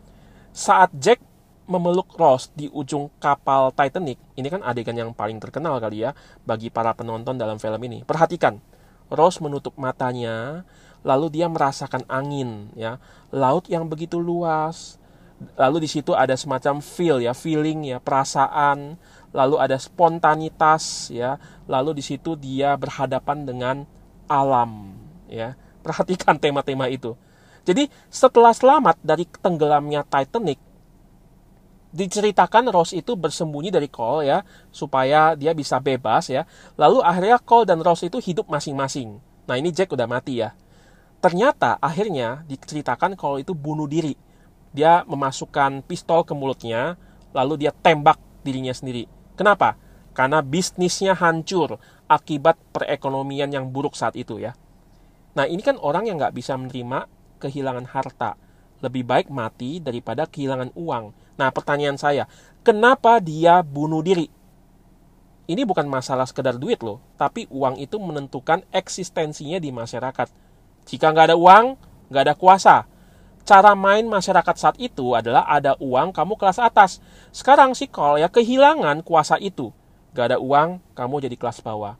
Saat 0.53 0.93
Jack 1.01 1.25
memeluk 1.65 2.13
Rose 2.21 2.53
di 2.53 2.69
ujung 2.69 3.09
kapal 3.17 3.73
Titanic, 3.73 4.21
ini 4.37 4.49
kan 4.53 4.61
adegan 4.61 4.93
yang 4.93 5.11
paling 5.17 5.41
terkenal 5.41 5.81
kali 5.81 6.05
ya 6.05 6.13
bagi 6.45 6.69
para 6.69 6.93
penonton 6.93 7.41
dalam 7.41 7.57
film 7.57 7.81
ini. 7.89 8.05
Perhatikan, 8.05 8.61
Rose 9.09 9.41
menutup 9.41 9.73
matanya, 9.81 10.69
lalu 11.01 11.33
dia 11.33 11.49
merasakan 11.49 12.05
angin, 12.07 12.69
ya, 12.77 13.01
laut 13.33 13.65
yang 13.73 13.89
begitu 13.89 14.21
luas. 14.21 15.01
Lalu 15.59 15.89
di 15.89 15.89
situ 15.91 16.15
ada 16.15 16.39
semacam 16.39 16.79
feel 16.79 17.19
ya, 17.19 17.35
feeling 17.35 17.83
ya, 17.83 17.99
perasaan, 17.99 18.95
lalu 19.35 19.57
ada 19.59 19.75
spontanitas 19.75 21.11
ya, 21.11 21.41
lalu 21.67 21.99
di 21.99 22.05
situ 22.05 22.39
dia 22.39 22.79
berhadapan 22.79 23.43
dengan 23.43 23.77
alam 24.31 24.95
ya. 25.27 25.59
Perhatikan 25.83 26.39
tema-tema 26.39 26.87
itu. 26.87 27.19
Jadi 27.63 27.87
setelah 28.11 28.51
selamat 28.55 28.99
dari 29.03 29.27
tenggelamnya 29.27 30.03
Titanic, 30.07 30.59
diceritakan 31.93 32.73
Rose 32.73 32.97
itu 32.97 33.13
bersembunyi 33.15 33.69
dari 33.69 33.87
Cole 33.87 34.27
ya 34.27 34.39
supaya 34.73 35.37
dia 35.37 35.53
bisa 35.53 35.79
bebas 35.79 36.33
ya. 36.33 36.49
Lalu 36.81 37.05
akhirnya 37.05 37.39
Cole 37.39 37.69
dan 37.69 37.79
Rose 37.85 38.09
itu 38.09 38.19
hidup 38.19 38.49
masing-masing. 38.49 39.21
Nah 39.47 39.55
ini 39.61 39.71
Jack 39.71 39.93
udah 39.93 40.09
mati 40.09 40.41
ya. 40.41 40.57
Ternyata 41.23 41.79
akhirnya 41.79 42.43
diceritakan 42.51 43.15
Cole 43.15 43.47
itu 43.47 43.55
bunuh 43.55 43.87
diri. 43.87 44.19
Dia 44.73 45.05
memasukkan 45.05 45.85
pistol 45.85 46.25
ke 46.25 46.33
mulutnya, 46.33 46.97
lalu 47.37 47.63
dia 47.63 47.71
tembak 47.71 48.19
dirinya 48.43 48.73
sendiri. 48.73 49.07
Kenapa? 49.37 49.77
Karena 50.17 50.41
bisnisnya 50.41 51.15
hancur 51.15 51.77
akibat 52.09 52.57
perekonomian 52.73 53.53
yang 53.53 53.69
buruk 53.71 53.95
saat 53.95 54.17
itu 54.17 54.41
ya. 54.41 54.57
Nah 55.33 55.49
ini 55.49 55.65
kan 55.65 55.81
orang 55.81 56.09
yang 56.09 56.21
nggak 56.21 56.37
bisa 56.37 56.57
menerima 56.57 57.09
kehilangan 57.41 57.87
harta. 57.89 58.37
Lebih 58.83 59.07
baik 59.07 59.29
mati 59.31 59.79
daripada 59.79 60.27
kehilangan 60.27 60.75
uang. 60.75 61.15
Nah 61.39 61.49
pertanyaan 61.55 61.97
saya, 61.97 62.27
kenapa 62.67 63.23
dia 63.23 63.63
bunuh 63.63 64.03
diri? 64.03 64.29
Ini 65.47 65.67
bukan 65.67 65.91
masalah 65.91 66.27
sekedar 66.27 66.55
duit 66.57 66.81
loh, 66.81 67.03
tapi 67.19 67.51
uang 67.51 67.79
itu 67.79 67.99
menentukan 67.99 68.63
eksistensinya 68.71 69.59
di 69.59 69.75
masyarakat. 69.75 70.31
Jika 70.87 71.07
nggak 71.11 71.35
ada 71.35 71.37
uang, 71.39 71.79
nggak 72.11 72.23
ada 72.31 72.35
kuasa. 72.39 72.77
Cara 73.43 73.75
main 73.75 74.07
masyarakat 74.07 74.55
saat 74.55 74.77
itu 74.79 75.19
adalah 75.19 75.43
ada 75.51 75.75
uang, 75.83 76.15
kamu 76.15 76.39
kelas 76.39 76.63
atas. 76.63 77.03
Sekarang 77.35 77.75
sih 77.75 77.91
kalau 77.91 78.15
ya 78.15 78.31
kehilangan 78.31 79.03
kuasa 79.03 79.35
itu. 79.43 79.75
Gak 80.15 80.31
ada 80.31 80.39
uang, 80.39 80.79
kamu 80.95 81.27
jadi 81.27 81.37
kelas 81.41 81.59
bawah. 81.65 81.99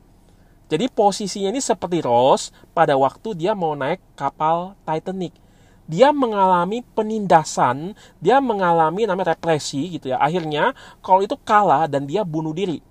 Jadi 0.73 0.89
posisinya 0.89 1.53
ini 1.53 1.61
seperti 1.61 2.01
Rose 2.01 2.49
pada 2.73 2.97
waktu 2.97 3.37
dia 3.37 3.53
mau 3.53 3.77
naik 3.77 4.01
kapal 4.17 4.73
Titanic. 4.81 5.37
Dia 5.85 6.09
mengalami 6.09 6.81
penindasan, 6.81 7.93
dia 8.17 8.41
mengalami 8.41 9.05
namanya 9.05 9.37
represi 9.37 9.85
gitu 9.93 10.09
ya. 10.09 10.17
Akhirnya 10.17 10.73
Cole 10.97 11.29
itu 11.29 11.37
kalah 11.37 11.85
dan 11.85 12.09
dia 12.09 12.25
bunuh 12.25 12.57
diri. 12.57 12.81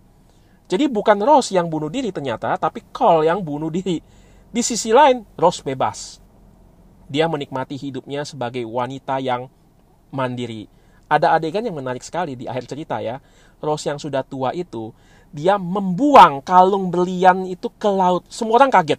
Jadi 0.70 0.86
bukan 0.86 1.18
Rose 1.26 1.58
yang 1.58 1.66
bunuh 1.66 1.90
diri 1.90 2.14
ternyata, 2.14 2.54
tapi 2.54 2.86
Cole 2.94 3.26
yang 3.26 3.42
bunuh 3.42 3.66
diri. 3.66 3.98
Di 4.54 4.62
sisi 4.62 4.94
lain, 4.94 5.26
Rose 5.34 5.66
bebas. 5.66 6.22
Dia 7.10 7.26
menikmati 7.26 7.74
hidupnya 7.74 8.22
sebagai 8.22 8.62
wanita 8.62 9.18
yang 9.18 9.50
mandiri. 10.14 10.70
Ada 11.10 11.34
adegan 11.34 11.66
yang 11.66 11.82
menarik 11.82 12.06
sekali 12.06 12.38
di 12.38 12.46
akhir 12.46 12.70
cerita 12.70 13.02
ya. 13.02 13.18
Rose 13.62 13.86
yang 13.86 14.02
sudah 14.02 14.26
tua 14.26 14.50
itu, 14.50 14.90
dia 15.30 15.56
membuang 15.56 16.42
kalung 16.42 16.90
berlian 16.90 17.46
itu 17.46 17.70
ke 17.78 17.86
laut. 17.86 18.26
Semua 18.26 18.60
orang 18.60 18.74
kaget. 18.74 18.98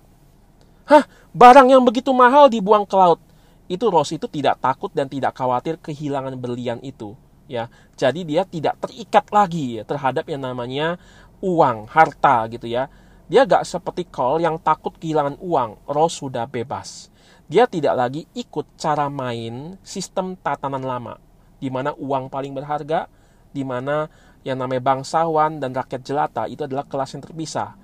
Hah, 0.87 1.03
barang 1.35 1.67
yang 1.67 1.83
begitu 1.83 2.09
mahal 2.15 2.47
dibuang 2.47 2.87
ke 2.87 2.95
laut. 2.95 3.19
Itu 3.67 3.91
Rose 3.91 4.15
itu 4.15 4.25
tidak 4.31 4.63
takut 4.63 4.89
dan 4.95 5.11
tidak 5.11 5.35
khawatir 5.35 5.75
kehilangan 5.77 6.39
berlian 6.39 6.79
itu. 6.79 7.13
Ya, 7.45 7.67
jadi 7.99 8.23
dia 8.23 8.47
tidak 8.47 8.79
terikat 8.79 9.27
lagi 9.29 9.83
terhadap 9.83 10.25
yang 10.31 10.41
namanya 10.41 10.95
uang, 11.43 11.91
harta 11.91 12.47
gitu 12.47 12.71
ya. 12.71 12.87
Dia 13.27 13.43
gak 13.43 13.67
seperti 13.67 14.07
Cole 14.07 14.43
yang 14.43 14.55
takut 14.59 14.95
kehilangan 14.95 15.39
uang. 15.43 15.83
Rose 15.87 16.23
sudah 16.23 16.47
bebas. 16.47 17.11
Dia 17.47 17.67
tidak 17.67 17.95
lagi 17.99 18.23
ikut 18.31 18.79
cara 18.79 19.11
main 19.11 19.75
sistem 19.83 20.39
tatanan 20.39 20.83
lama. 20.83 21.19
Di 21.59 21.67
mana 21.71 21.95
uang 21.95 22.27
paling 22.27 22.51
berharga, 22.51 23.07
di 23.53 23.63
mana 23.63 24.09
yang 24.43 24.59
namanya 24.59 24.83
bangsawan 24.83 25.63
dan 25.63 25.71
rakyat 25.71 26.03
jelata 26.03 26.43
itu 26.51 26.67
adalah 26.67 26.83
kelas 26.83 27.15
yang 27.15 27.23
terpisah. 27.23 27.79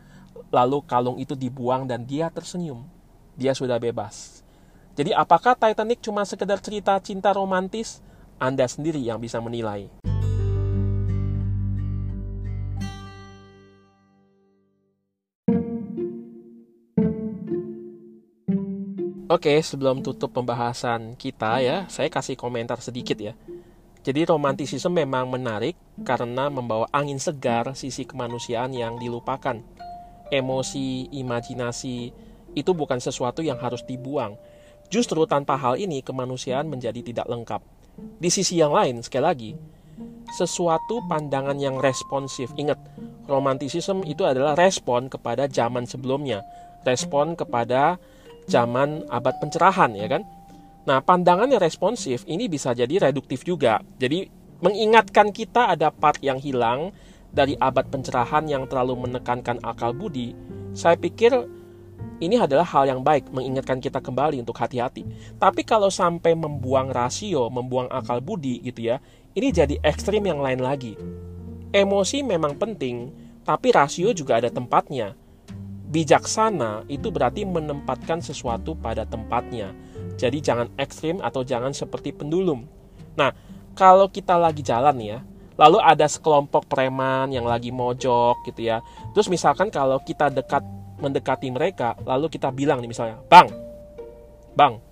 Lalu 0.52 0.84
kalung 0.84 1.18
itu 1.18 1.34
dibuang 1.34 1.88
dan 1.88 2.04
dia 2.04 2.28
tersenyum. 2.28 2.84
Dia 3.40 3.56
sudah 3.56 3.80
bebas. 3.80 4.44
Jadi 5.00 5.16
apakah 5.16 5.56
Titanic 5.56 6.04
cuma 6.04 6.28
sekedar 6.28 6.60
cerita 6.60 7.00
cinta 7.00 7.32
romantis? 7.32 8.04
Anda 8.36 8.68
sendiri 8.68 9.00
yang 9.00 9.20
bisa 9.24 9.40
menilai. 9.40 9.88
Oke, 19.30 19.62
sebelum 19.62 20.02
tutup 20.02 20.34
pembahasan 20.34 21.14
kita 21.14 21.62
ya, 21.62 21.86
saya 21.86 22.10
kasih 22.10 22.34
komentar 22.34 22.82
sedikit 22.82 23.14
ya. 23.22 23.38
Jadi 24.10 24.26
romantisisme 24.26 25.06
memang 25.06 25.30
menarik 25.30 25.78
karena 26.02 26.50
membawa 26.50 26.90
angin 26.90 27.22
segar 27.22 27.78
sisi 27.78 28.10
kemanusiaan 28.10 28.74
yang 28.74 28.98
dilupakan. 28.98 29.62
Emosi, 30.34 31.14
imajinasi 31.14 32.10
itu 32.58 32.72
bukan 32.74 32.98
sesuatu 32.98 33.46
yang 33.46 33.62
harus 33.62 33.86
dibuang. 33.86 34.34
Justru 34.90 35.30
tanpa 35.30 35.62
hal 35.62 35.78
ini 35.78 36.02
kemanusiaan 36.02 36.66
menjadi 36.66 37.06
tidak 37.06 37.30
lengkap. 37.30 37.62
Di 38.18 38.34
sisi 38.34 38.58
yang 38.58 38.74
lain, 38.74 39.06
sekali 39.06 39.22
lagi, 39.30 39.52
sesuatu 40.34 41.06
pandangan 41.06 41.62
yang 41.62 41.78
responsif. 41.78 42.50
Ingat, 42.58 42.82
romantisisme 43.30 44.02
itu 44.10 44.26
adalah 44.26 44.58
respon 44.58 45.06
kepada 45.06 45.46
zaman 45.46 45.86
sebelumnya, 45.86 46.42
respon 46.82 47.38
kepada 47.38 48.02
zaman 48.50 49.06
abad 49.14 49.38
pencerahan 49.38 49.94
ya 49.94 50.10
kan. 50.10 50.26
Nah, 50.88 51.04
pandangan 51.04 51.50
yang 51.52 51.62
responsif 51.62 52.24
ini 52.30 52.48
bisa 52.48 52.72
jadi 52.72 53.10
reduktif 53.12 53.44
juga. 53.44 53.84
Jadi 54.00 54.30
mengingatkan 54.64 55.32
kita 55.32 55.72
ada 55.76 55.92
part 55.92 56.20
yang 56.24 56.40
hilang 56.40 56.92
dari 57.30 57.56
abad 57.60 57.88
pencerahan 57.88 58.48
yang 58.50 58.66
terlalu 58.66 59.08
menekankan 59.08 59.60
akal 59.64 59.92
budi. 59.96 60.34
Saya 60.76 60.96
pikir 60.96 61.36
ini 62.20 62.36
adalah 62.36 62.68
hal 62.68 62.88
yang 62.88 63.02
baik 63.04 63.32
mengingatkan 63.32 63.80
kita 63.80 64.04
kembali 64.04 64.44
untuk 64.44 64.56
hati-hati. 64.60 65.08
Tapi 65.40 65.64
kalau 65.64 65.88
sampai 65.92 66.36
membuang 66.36 66.92
rasio, 66.92 67.48
membuang 67.48 67.88
akal 67.92 68.20
budi 68.20 68.60
gitu 68.64 68.92
ya, 68.92 69.00
ini 69.36 69.52
jadi 69.52 69.80
ekstrim 69.84 70.26
yang 70.28 70.44
lain 70.44 70.60
lagi. 70.60 71.00
Emosi 71.70 72.26
memang 72.26 72.58
penting, 72.58 73.14
tapi 73.46 73.72
rasio 73.72 74.12
juga 74.12 74.42
ada 74.42 74.50
tempatnya 74.50 75.16
bijaksana 75.90 76.86
itu 76.86 77.10
berarti 77.10 77.44
menempatkan 77.44 78.22
sesuatu 78.22 78.78
pada 78.78 79.04
tempatnya. 79.10 79.74
Jadi 80.20 80.44
jangan 80.44 80.68
ekstrim 80.76 81.24
atau 81.24 81.48
jangan 81.48 81.72
seperti 81.72 82.12
pendulum. 82.12 82.68
Nah, 83.16 83.32
kalau 83.72 84.12
kita 84.12 84.36
lagi 84.36 84.60
jalan 84.60 85.00
ya, 85.00 85.24
lalu 85.56 85.80
ada 85.80 86.04
sekelompok 86.04 86.68
preman 86.68 87.32
yang 87.32 87.48
lagi 87.48 87.72
mojok 87.72 88.44
gitu 88.52 88.68
ya. 88.68 88.84
Terus 89.16 89.32
misalkan 89.32 89.72
kalau 89.72 90.04
kita 90.04 90.28
dekat 90.28 90.62
mendekati 91.00 91.48
mereka, 91.48 91.96
lalu 92.04 92.28
kita 92.28 92.52
bilang 92.52 92.84
nih 92.84 92.92
misalnya, 92.92 93.24
"Bang, 93.32 93.48
Bang, 94.60 94.84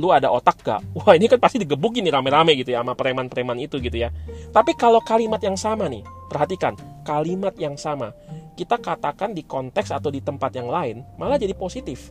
lu 0.00 0.08
ada 0.08 0.32
otak 0.32 0.64
gak? 0.64 0.80
Wah 0.96 1.12
ini 1.12 1.28
kan 1.28 1.36
pasti 1.36 1.60
digebukin 1.60 2.00
nih 2.00 2.14
rame-rame 2.16 2.56
gitu 2.56 2.72
ya 2.72 2.80
sama 2.80 2.96
preman-preman 2.96 3.60
itu 3.60 3.76
gitu 3.84 4.00
ya. 4.00 4.08
Tapi 4.48 4.72
kalau 4.72 5.04
kalimat 5.04 5.42
yang 5.44 5.60
sama 5.60 5.92
nih, 5.92 6.00
perhatikan, 6.32 6.72
kalimat 7.04 7.52
yang 7.60 7.76
sama 7.76 8.16
kita 8.58 8.74
katakan 8.82 9.38
di 9.38 9.46
konteks 9.46 9.94
atau 9.94 10.10
di 10.10 10.18
tempat 10.18 10.50
yang 10.58 10.66
lain 10.66 11.06
malah 11.14 11.38
jadi 11.38 11.54
positif. 11.54 12.10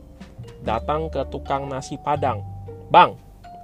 Datang 0.65 1.07
ke 1.07 1.23
tukang 1.31 1.67
nasi 1.69 1.95
padang, 1.95 2.43
bang, 2.91 3.15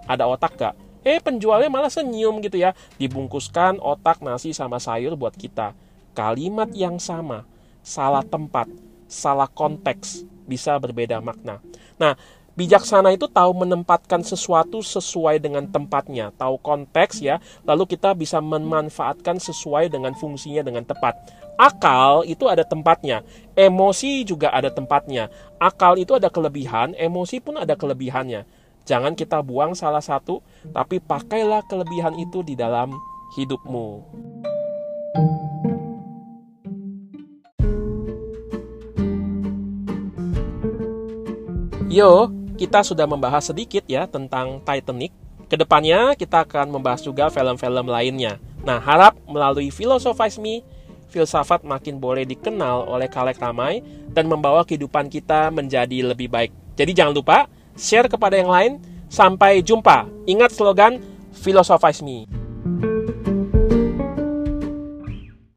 ada 0.07 0.27
otak 0.27 0.55
gak? 0.55 0.75
Eh 1.03 1.19
penjualnya 1.19 1.67
malah 1.67 1.91
senyum 1.91 2.39
gitu 2.39 2.55
ya, 2.55 2.71
dibungkuskan 2.95 3.79
otak 3.83 4.23
nasi 4.23 4.55
sama 4.55 4.79
sayur 4.79 5.19
buat 5.19 5.35
kita. 5.35 5.75
Kalimat 6.15 6.71
yang 6.71 6.95
sama, 7.01 7.43
salah 7.83 8.23
tempat, 8.23 8.71
salah 9.11 9.51
konteks, 9.51 10.23
bisa 10.47 10.79
berbeda 10.79 11.19
makna. 11.19 11.59
Nah, 11.99 12.15
bijaksana 12.53 13.13
itu 13.13 13.25
tahu 13.29 13.51
menempatkan 13.65 14.21
sesuatu 14.21 14.81
sesuai 14.81 15.41
dengan 15.41 15.65
tempatnya, 15.65 16.29
tahu 16.37 16.61
konteks 16.61 17.21
ya, 17.21 17.41
lalu 17.65 17.89
kita 17.89 18.13
bisa 18.13 18.37
memanfaatkan 18.41 19.41
sesuai 19.41 19.89
dengan 19.89 20.13
fungsinya 20.13 20.61
dengan 20.61 20.85
tepat. 20.85 21.17
Akal 21.53 22.25
itu 22.25 22.49
ada 22.49 22.65
tempatnya, 22.65 23.21
emosi 23.53 24.25
juga 24.25 24.49
ada 24.49 24.73
tempatnya. 24.73 25.29
Akal 25.61 26.01
itu 26.01 26.17
ada 26.17 26.29
kelebihan, 26.29 26.97
emosi 26.97 27.37
pun 27.41 27.61
ada 27.61 27.77
kelebihannya. 27.77 28.45
Jangan 28.83 29.15
kita 29.15 29.39
buang 29.39 29.77
salah 29.77 30.03
satu, 30.03 30.43
tapi 30.73 30.99
pakailah 30.99 31.63
kelebihan 31.69 32.17
itu 32.19 32.43
di 32.43 32.57
dalam 32.57 32.91
hidupmu. 33.37 34.03
Yo, 41.93 42.25
kita 42.55 42.85
sudah 42.85 43.09
membahas 43.09 43.49
sedikit 43.49 43.83
ya 43.87 44.05
tentang 44.05 44.61
Titanic. 44.61 45.11
Ke 45.49 45.55
depannya 45.59 46.17
kita 46.17 46.45
akan 46.45 46.73
membahas 46.73 47.03
juga 47.05 47.29
film-film 47.29 47.85
lainnya. 47.89 48.41
Nah, 48.63 48.79
harap 48.79 49.19
melalui 49.27 49.69
Philosophize 49.69 50.39
Me, 50.39 50.63
filsafat 51.11 51.61
makin 51.61 52.01
boleh 52.01 52.25
dikenal 52.25 52.89
oleh 52.89 53.05
kalek 53.05 53.37
ramai 53.37 53.85
dan 54.09 54.25
membawa 54.25 54.65
kehidupan 54.65 55.11
kita 55.11 55.53
menjadi 55.53 56.15
lebih 56.15 56.31
baik. 56.31 56.49
Jadi 56.73 56.91
jangan 56.97 57.13
lupa 57.13 57.37
share 57.77 58.09
kepada 58.09 58.39
yang 58.39 58.49
lain. 58.49 58.81
Sampai 59.13 59.61
jumpa. 59.61 60.09
Ingat 60.25 60.57
slogan 60.57 60.97
Philosophize 61.37 62.01
Me. 62.01 62.42